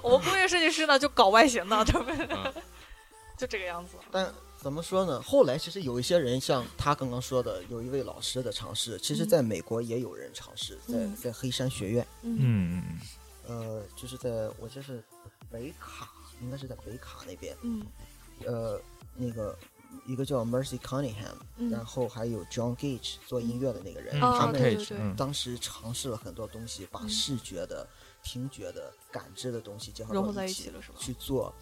[0.00, 2.28] 我们工业设计师呢就搞外形的，对不对？
[2.30, 2.52] 嗯
[3.36, 3.96] 就这个样子。
[4.12, 5.22] 但怎么说呢？
[5.22, 11.16] 后来其实有一些人，像他刚刚说的，有一位老师的尝试，其实嗯在美国也有人尝试，在嗯。
[11.16, 12.36] 在黑山学院，嗯。
[12.40, 13.00] 嗯嗯
[13.46, 15.02] 呃，就是在我这是
[15.50, 16.10] 北卡，
[16.42, 17.86] 应该是在北卡那边，嗯。
[18.44, 18.80] 呃，
[19.14, 19.56] 那个
[20.06, 21.70] 一个叫 Mercy Cunningham，、嗯。
[21.70, 27.08] 然后还有 John Gage 做音乐的那个人，他们当时尝试了很多东西，把嗯。
[27.08, 27.88] 视觉的、
[28.22, 30.98] 听觉的、感知的东西结合到一起一起了是吧？
[30.98, 31.54] 去做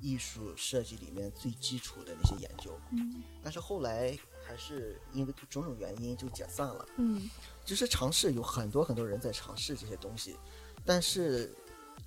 [0.00, 2.78] 艺术设计里面最基础的那些研究。
[2.92, 6.86] 嗯但是后来还是因为种种原因就解散了。
[6.96, 7.28] 嗯
[7.64, 10.36] 就是尝试有很多很多人在尝试这些东西，
[10.84, 11.54] 但是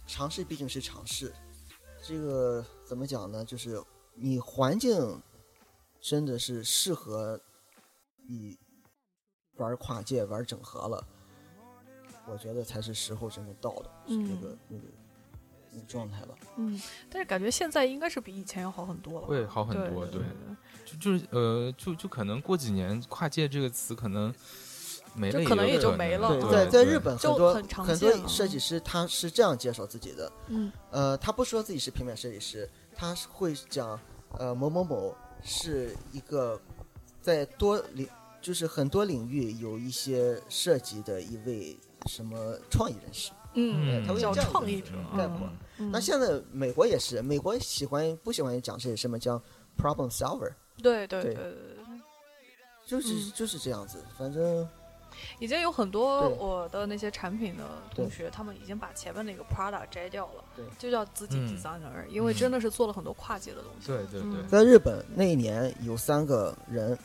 [0.06, 1.34] 尝试毕竟是尝试，
[2.04, 3.44] 这个怎么讲呢？
[3.44, 3.84] 就是
[4.14, 5.22] 你环境
[6.00, 7.40] 真的是适合
[8.28, 8.58] 你
[9.56, 11.08] 玩跨界、玩整合了，
[12.28, 14.84] 我觉得才是时候真正到的，是那个、那个那个
[15.86, 16.30] 状态了。
[16.58, 19.28] 嗯，但是感觉现在应该是比以前要好很多了。
[19.28, 20.22] 会好很多，对
[20.86, 24.34] 就就是呃，就就可能过几年“跨界”这个词可能
[25.14, 34.00] 没了，可能也就没了对，嗯在在日本很多很很多设计师他是这样介绍自己的，嗯呃，他不说自己是平面设计师，他是会讲，
[34.38, 36.60] 呃，某某某是一个
[37.22, 38.08] 在多领，
[38.42, 43.32] 就是很多领域有一些涉及的一位什么创意人士。
[43.58, 45.50] 嗯，叫他会这样创意者概括。
[45.80, 45.92] 嗯。
[45.92, 49.42] 那现在美国也是，美国喜欢不喜欢讲这些什么叫
[49.78, 50.52] problem solver，
[50.82, 51.34] 对对对。
[51.34, 52.00] 对对对。
[52.86, 53.32] 就是、嗯。
[53.36, 54.68] 就是这样子，反正。
[55.40, 57.64] 已经有很多我的那些产品的
[57.96, 60.44] 同学，他们已经把前面那个 Prada 摘掉了，
[60.78, 61.58] 就叫自己嗯。
[61.58, 63.88] designer，、因为真的是做了很多跨界的东西。
[63.88, 64.42] 对对对。
[64.42, 66.96] 嗯，在日本那一年有三个人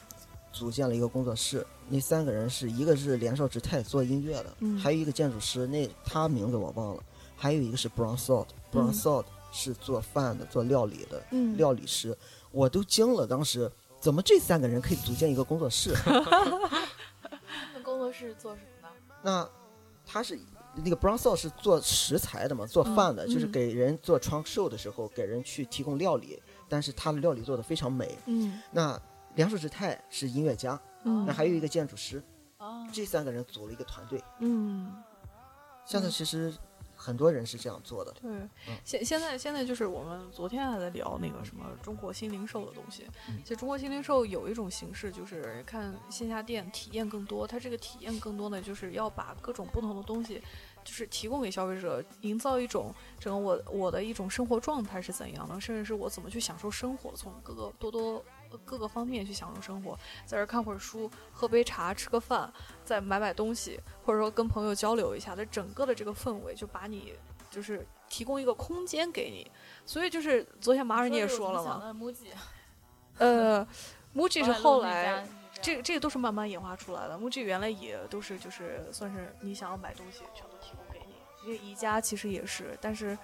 [0.52, 7.02] 组建了一个工作室，那三个人是一个是年少直太做音乐的，嗯还有一个建筑师，那他名字我忘了，
[7.36, 12.16] 还有一个是 Brown Salt，Brown 嗯 Salt 是做饭的，做料理的，嗯，料理师，
[12.50, 15.92] 我都惊了，当时怎么这三个人可以组建一个工作室？
[16.04, 18.94] 他们工作室做什么呢？
[19.22, 19.48] 那
[20.06, 20.38] 他是
[20.74, 28.16] 那个 Brown Salt 是做食材的嘛，做饭的，嗯就是嗯给人做 trunk show 的时候给人去提供料理，但是他的料理做的非常美。
[28.26, 29.00] 嗯那
[29.34, 32.22] 梁寿之太是音乐家，嗯那还有一个建筑师，
[32.58, 34.22] 哦，这三个人组了一个团队。
[34.40, 35.02] 嗯，
[35.84, 36.54] 现在其实
[36.94, 38.12] 很多人是这样做的。
[38.20, 38.30] 对，
[38.84, 43.06] 现现在现在就是我们昨天还在聊那个什么中国新零售的东西。
[43.42, 47.46] 其实中国新零售有一种形式，就是看线下店体验更多。
[47.46, 50.40] 它这个体验更多呢，就是要把各种不同的东西，
[50.84, 58.22] 就是提供给消费者，营造一种整个我我的一种生活状态是怎样的，甚至是我怎么去享受生活，从各个多多。
[58.58, 62.52] 各个方面去享受生活，在这儿看会儿书，喝杯茶，吃个饭，
[62.84, 67.14] 再买买东西，或者说跟朋友交流一下，它整个的这个氛围就把你
[67.50, 69.50] 就是提供一个空间给你。
[69.84, 71.82] 所以就是昨天马尔你也说了嘛，
[73.18, 73.66] 呃
[74.14, 75.26] ，MUJI 是后来。
[75.60, 77.16] 这这都是慢慢演化出来的。
[77.16, 81.14] MUJI 原来也都是就是算是你想要买东西，全都提供给你。
[81.44, 83.16] 因为宜家其实也是，但是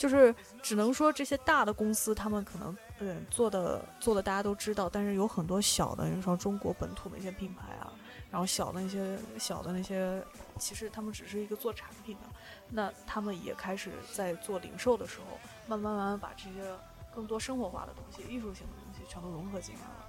[0.00, 7.92] 就是只能说这些大的公司他们可能嗯做的做的大家都知道，但是有很多小的，你说中国本土的一些品牌啊，
[8.30, 10.24] 然后小的那些小的那些，
[10.58, 12.26] 其实他们只是一个做产品的，
[12.70, 16.74] 那他们也开始在做零售的时候，慢慢慢慢把这些
[17.14, 20.06] 更多生活化的东西、艺术性的东西全都融合进来了。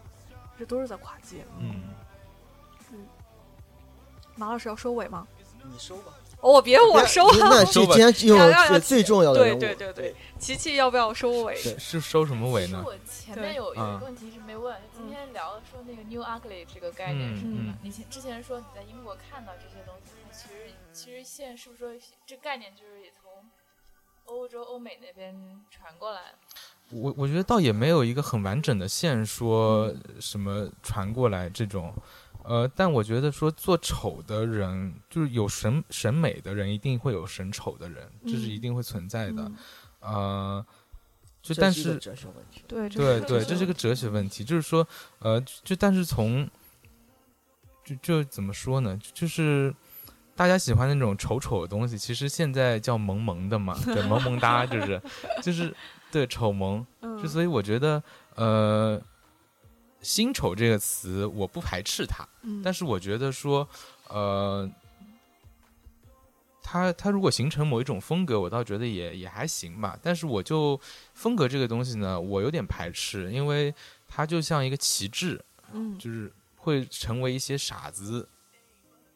[0.57, 1.43] 这都是在跨界。
[1.59, 1.83] 嗯，
[4.37, 5.27] 马老师要收尾吗？
[5.63, 7.37] 你收吧，哦，别我收啊！
[7.39, 11.53] 那这今天有要要要最最重要的对人物，对对对，琪琪要不要收尾？
[11.61, 12.83] 对是收什么尾呢？
[12.83, 17.77] 是我前面有有一啊个问题是没问，就今天聊说那个 new ugly 这个概念什么嗯？
[17.83, 23.31] 你前之前说你在英国看到这些东西，它其实其实现在是不是说这概念就是也从
[24.25, 25.35] 欧洲欧美那边
[25.69, 26.21] 传过来？
[26.89, 31.93] 我我觉得倒也没有一个很完整的线说什么传过来这种，
[32.43, 39.43] 呃，但我觉得说做丑的人，就是有审审美的人，一定会有审丑的人，这是嗯一定会存在的。
[39.43, 39.57] 嗯
[40.01, 40.65] 呃，
[41.41, 42.63] 就但是是哲学问题。
[42.67, 44.87] 对对对，这是个个哲学问题，就是说，
[45.19, 46.49] 呃，就但是从，
[47.85, 48.99] 就就怎么说呢？
[49.13, 49.71] 就是
[50.35, 55.01] 大家喜欢那种丑丑的东西，其实现在叫萌萌的嘛，对，萌萌哒， 就是
[55.43, 55.71] 就是
[56.11, 56.83] 对丑萌。
[57.01, 58.01] 之嗯所以我觉得，
[58.33, 58.99] 呃，
[60.01, 63.67] 新丑这个词我不排斥它，嗯，但是我觉得说，
[64.09, 64.69] 呃。
[66.63, 69.99] 它它如果形成某一种风格，我倒觉得也也还行吧。
[70.01, 70.79] 但是我就
[71.13, 73.73] 风格这个东西呢，我有点排斥，因为
[74.07, 75.41] 它就像一个旗帜，
[75.73, 78.29] 嗯就是会成为一些傻子，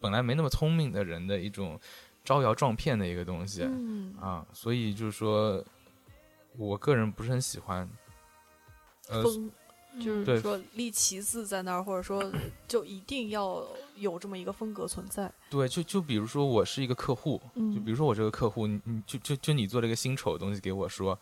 [0.01, 1.79] 本来没那么聪明的人的一种
[2.25, 4.45] 招摇撞骗的一个东西、嗯啊。
[4.51, 5.63] 所以就是说，
[6.57, 7.89] 我个人不是很喜欢。
[9.07, 9.49] 呃，风
[9.99, 12.23] 就是说立旗子在那儿，或者说
[12.67, 13.65] 就一定要
[13.95, 15.31] 有这么一个风格存在。
[15.49, 21.17] 对，就就比如说我是一个客户，嗯就比如说我这个客户，你你就就就你做了一个新丑的东西给我说，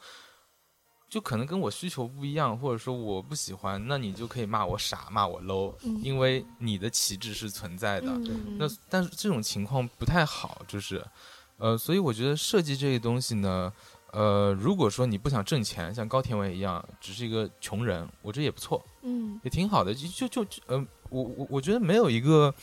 [1.09, 8.07] 就可能跟我需求不一样，或者说我不喜欢，那你就可以骂我傻，骂我 low，、嗯因为你的旗帜是存在的。
[8.11, 11.05] 嗯那但是这种情况不太好，就是，
[11.57, 13.71] 呃，所以我觉得设计这个东西呢，
[14.13, 19.91] 呃，如果说你不想挣钱，像高田伟一样，只是一个穷人，我觉得也不错，嗯也挺好的。
[19.93, 20.77] 就就就呃，
[21.09, 22.53] 我我我觉得没有一个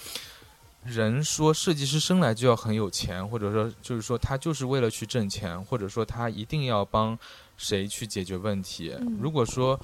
[0.85, 7.19] 人说设计师生来就要很有钱，或者说就是说他就是为了去挣钱，或者说他一定要帮
[7.57, 8.95] 谁去解决问题。
[9.01, 9.79] 嗯如果说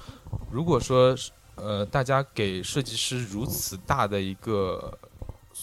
[0.49, 1.13] 如果说
[1.55, 4.97] 呃大家给设计师如此大的一个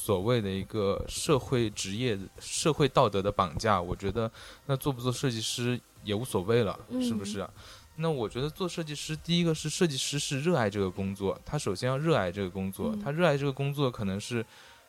[0.04, 4.30] 所谓的一个社会职业、社会道德的绑架，我觉得
[4.66, 7.48] 那做不做设计师也无所谓了，是不嗯是？
[7.96, 14.44] 那我觉得做设计师，第一个是设计师是热爱这个工作，他首先要热爱这个工作，嗯他热爱这个工作可能是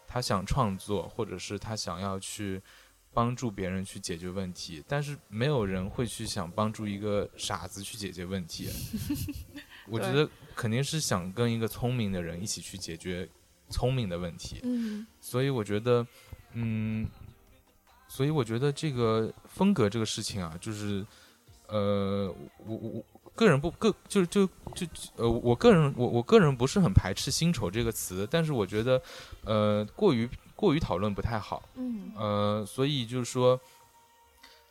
[0.05, 2.61] 他想创作，或者是他想要去
[3.13, 8.67] 帮助别人去解决问题，但是没有人会去想帮助一个傻子去解决问题。
[9.87, 13.29] 我觉得肯定是想跟一个聪明的人一起去解决
[13.69, 14.59] 聪明的问题。
[14.63, 16.05] 嗯所以我觉得，
[16.53, 17.07] 嗯，
[18.07, 21.05] 所以我觉得这个风格这个事情啊，就是，
[21.67, 22.33] 呃，
[22.65, 29.01] 我我我个人不个就就就呃，我个人我我个人不是很排斥“薪酬”这个词，但是我觉得，
[29.43, 33.59] 呃，过于过于讨论不太好，嗯呃，所以就是说。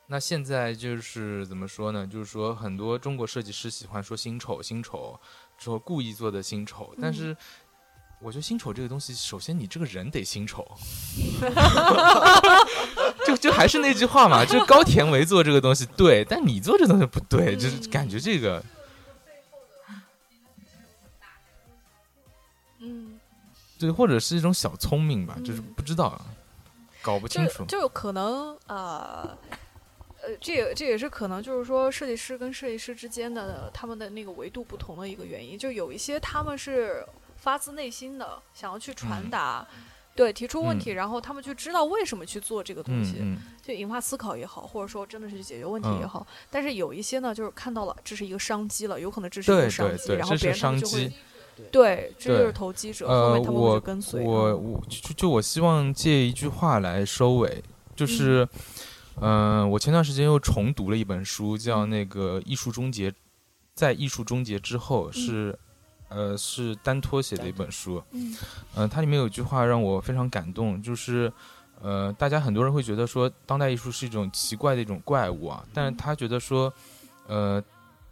[0.06, 2.06] 那现在就是怎么说呢？
[2.06, 5.18] 就是说，很多中国设计师喜欢说“薪酬”，薪酬，
[5.56, 7.36] 说故意做的薪酬，但嗯是
[8.20, 10.66] 我觉得薪酬这个东西，首先你这个人得新丑，
[13.26, 18.64] 就就还是那句话嘛，就是高田唯做这个东西对，但你做这东西不对，就是感觉这个
[22.80, 23.20] 嗯，
[23.78, 26.24] 对，或者是一种小聪明吧，嗯就是不知道，啊
[27.02, 27.80] 搞不清楚就。
[27.82, 29.36] 就可能呃。
[30.26, 35.58] 呃，这也这也是可能，就是说设计师跟设计师之间的他们的那个维度不同的一个原因。
[35.58, 37.06] 就有一些他们是
[37.44, 39.66] 发自内心的想要去传嗯达，
[40.16, 43.38] 对提出问题，然后他们去知道为什么去做这个东西，嗯嗯。
[43.62, 46.08] 就引发思考也好，或者说真的是去解决问题也嗯。
[46.08, 46.26] 好。
[46.50, 51.14] 但是有一些呢，就是看到了这是一个商机了，有可能这是一个商机，对对，然后这是商别人他们就会机。
[51.70, 54.22] 对，这就是投机者，后呃，面他们会我去跟随。
[54.22, 57.62] 我嗯我就就我希望借一句话来收尾，
[57.94, 58.48] 就是，
[59.20, 63.10] 嗯、我前段时间又重读了一本书，叫那个《艺术终结》，
[63.72, 65.56] 在艺术终结之后是，
[66.14, 68.36] 呃，是丹托写的一本书，嗯
[68.76, 71.32] 嗯、它里面有一句话让我非常感动，就是。
[71.82, 76.72] 呃，大家很多人会觉得说，当代艺术是一种奇怪的一种怪物啊，但是他觉得说，
[77.26, 77.62] 呃，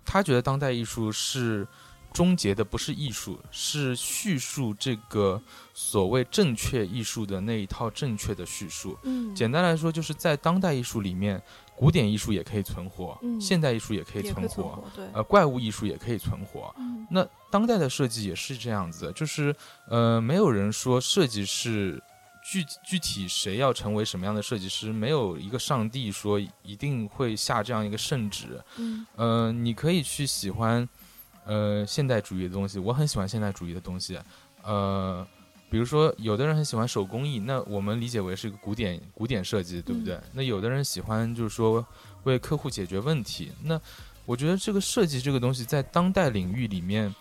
[0.05, 1.67] 他觉得当代艺术是
[2.13, 5.41] 终结的不是艺术，是叙述这个
[5.73, 8.99] 所谓正确艺术的那一套正确的叙述。
[9.05, 11.43] 嗯，简单来说，就是在当代艺术里面，
[11.77, 16.75] 古典艺术也可以存活，嗯现代艺术也可以存活，存活，对，呃，怪物艺术也可以存活。
[16.79, 19.55] 嗯那当代的设计也是这样子，就是
[19.89, 22.03] 呃，没有人说设计是
[22.43, 28.63] 具具体谁要成为什么样的设计师，没有一个上帝说一定会下这样一个圣旨。
[28.79, 30.89] 嗯呃，你可以去喜欢
[31.45, 34.19] 呃现代主义的东西，我很喜欢现代主义的东西。
[34.63, 35.27] 呃，
[35.73, 40.21] 比如说有的人很喜欢手工艺，那我们理解为是一个古典古典设计，对不对？
[40.33, 41.85] 那有的人喜欢就是说
[42.25, 43.81] 为客户解决问题，那
[44.27, 47.13] 我觉得这个设计这个东西在当代领域里面。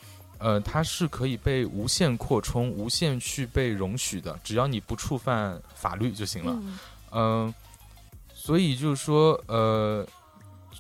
[0.44, 6.52] 呃，它是可以被无限扩充、无限去被容许的，只要你不触犯法律就行了。
[6.64, 6.80] 嗯
[7.12, 7.54] 嗯，
[8.34, 10.04] 所以就是说，呃，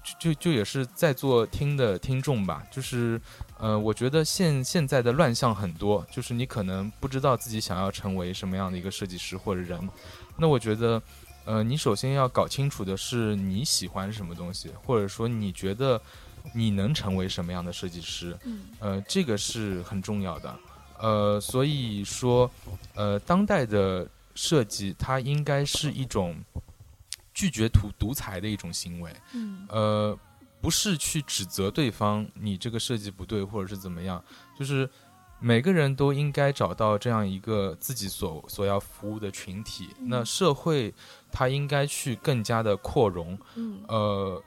[0.04, 3.22] 就就就也是在座听的听众吧，就是，
[3.62, 9.88] 呃，我觉得现现在的乱象很多，就是你可能不知道自己想要成为什么样的一个设计师或者人，
[10.36, 11.00] 那我觉得，
[11.46, 16.02] 呃，你首先要搞清楚的是你喜欢什么东西，或者说你觉得
[16.56, 18.62] 你能成为什么样的设计师，嗯。
[18.80, 20.60] 呃，这个是很重要的。
[21.00, 22.50] 呃，所以说，
[22.96, 26.36] 呃，当代的设计它应该是一种
[27.32, 29.68] 拒绝独独裁的一种行为，嗯。
[29.70, 30.18] 呃，
[30.62, 34.24] 不是去指责对方你这个设计不对或者是怎么样，
[34.58, 34.88] 就是
[35.40, 39.90] 每个人都应该找到这样一个自己所所要服务的群体。
[40.00, 40.94] 那社会
[41.32, 43.82] 它应该去更加的扩容，嗯。
[43.88, 44.44] 呃，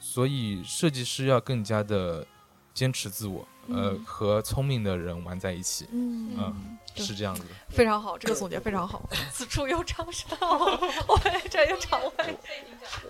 [0.00, 2.26] 所以设计师要更加的
[2.72, 4.04] 坚持自我，呃，嗯。
[4.04, 7.48] 和聪明的人玩在一起，嗯是这样子的。
[7.70, 9.08] 非常好，这个总结非常好。
[9.32, 12.36] 此处有掌声， 我们这有场外。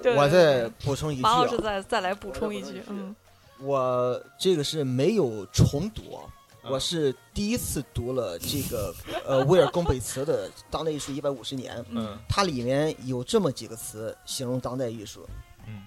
[0.03, 3.15] 对我再补充一句啊马老，师再再来补充一句，嗯
[3.61, 6.21] 我这个是没有重读
[6.63, 8.95] 我是第一次读了这个
[9.27, 15.29] 呃威尔贡贝茨的《当代艺术一百五十年》，嗯它里面有这么几个词形容当代艺术，
[15.67, 15.83] 嗯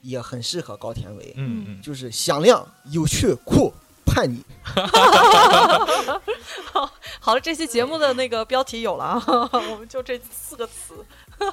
[0.00, 3.72] 也很适合高田唯，嗯嗯，就是响亮、有趣、酷、
[4.04, 4.44] 叛逆。
[7.20, 9.22] 好了，这期节目的那个标题有了啊，
[9.52, 11.04] 我们就这四个词，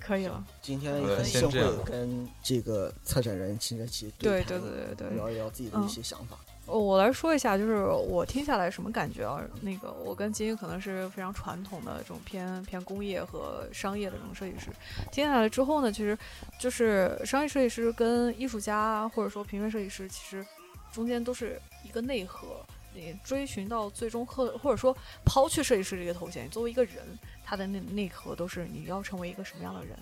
[0.00, 0.42] 可以了。
[0.62, 6.36] 今天很幸会跟这个策展人秦哲奇对谈对对对对聊一聊自己的一些想法。
[6.46, 9.40] 呃我来说一下，就是我听下来什么感觉啊？
[9.62, 14.70] 那个我跟金英可能是非常传统的这种偏偏工业和商业的这种设计师，
[15.12, 16.18] 听下来之后呢，其实
[16.58, 20.44] 就是商业设计师跟艺术家或者说平面设计师，其实
[20.92, 22.64] 中间都是一个内核。
[22.94, 27.04] 你追寻到最终或或者说抛去设计师这个头衔，作为一个人，
[27.44, 29.94] 他的内内核都是你要成为一个什么样的人。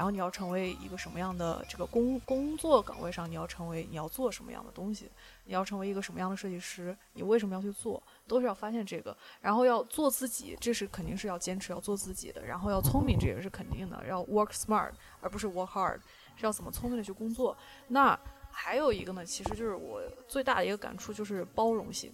[0.00, 5.10] 然后你要成为一个什么样的这个工工作岗位上，你要成为你要做什么样的东西，
[5.44, 14.90] 你要成为一个什么样的设计师，你为什么要去做，都是要发现这个，然后要做自己，这是肯定是要坚持要做自己的，然后要聪明，这也是肯定的，要 work smart
[15.20, 15.98] 而不是 work hard，
[16.34, 17.54] 是要怎么聪明的去工作。
[17.88, 18.18] 那
[18.50, 22.10] 还有一个呢，其实就是我最大的一个感触就是包容性。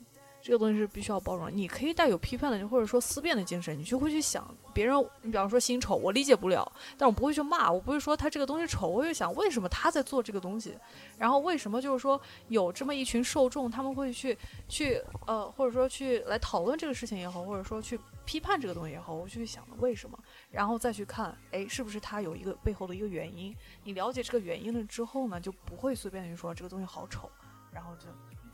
[0.47, 10.79] 这个东西是必须要包容，你可以带有批判的或者说思辨的精神，你就会去想别人，你比方说新丑，我理解不了，但我不会去骂，我不会说他这个东西丑，我会想为什么他在做这个东西，
[11.19, 20.17] 然后为什么就是说有这么一群受众，他们会去去呃，或者说去来讨论这个事情也好，或者说去批判这个东西也好，我去想为什么，
[20.53, 23.53] 然后再去看，哎，是不是他有一个背后的一个原因？
[23.83, 27.29] 你了解这个原因了之后呢，就不会随便去说这个东西好丑，
[27.73, 28.07] 然后就。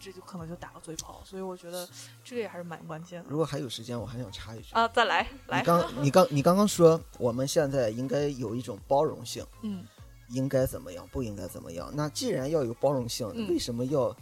[0.04, 1.88] 这就可能就打个嘴炮，所以我觉得
[2.24, 3.26] 这个也还是蛮关键的。
[3.28, 5.60] 如果还有时间，我还想插一句啊，再来来。
[5.60, 9.84] 你刚你刚你刚刚说我们现在应该有一种包容性，嗯，
[10.30, 11.88] 应该怎么样，不应该怎么样？
[11.94, 14.16] 那既然要有包容性，为什么要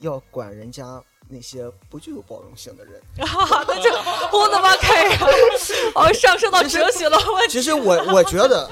[0.00, 3.02] 要管人家那些不具有包容性的人？
[3.18, 5.18] 那就我的妈开呀！
[5.96, 7.18] 哦，上升到哲学了。
[7.50, 8.70] 其实我我觉得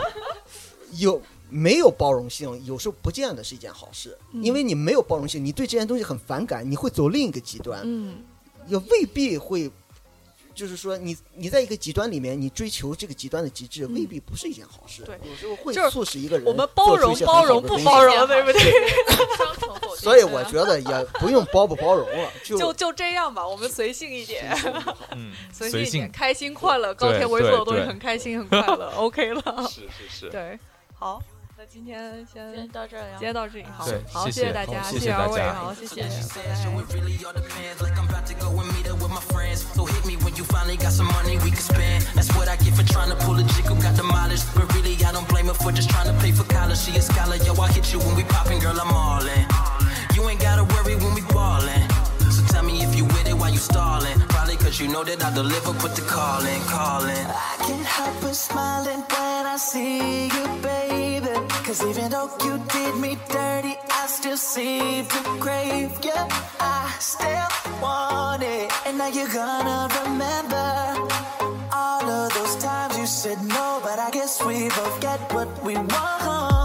[0.92, 1.20] 有。
[1.56, 8.16] 没有包容性，有时候不见得是一件好事，因为你没有包容性，你对这件东西很反感，你会走另一个极端，嗯，
[8.66, 9.70] 也未必会，
[10.52, 18.42] 就是说你你在一个极端里面，你追求这个极端的极致，未必不是一件好事，对，有时候会促使一个人我们包容包容不包容，对。
[18.42, 18.60] 不对？
[19.96, 24.52] 所以我觉得也不用包不包容了，就就这样吧，我们随性一点，
[25.12, 30.58] 嗯， 随性一点，开心快乐，高铁我做的东西很开心很快乐，OK 了，是是是，对，
[30.98, 31.22] 好。
[31.68, 36.02] 今天先到这里，今天到这里，好，好，谢谢大家，谢谢二位，好，谢谢
[54.74, 57.26] ，Cause you know that I deliver, put the call in, call in.
[57.30, 61.30] I can't help but smiling when I see you, baby.
[61.62, 66.20] Cause even though you did me dirty, I still seem to crave you.
[66.58, 68.72] I still want it.
[68.84, 70.68] And now you're gonna remember
[71.72, 75.74] all of those times you said no, but I guess we both get what we
[75.76, 76.63] want.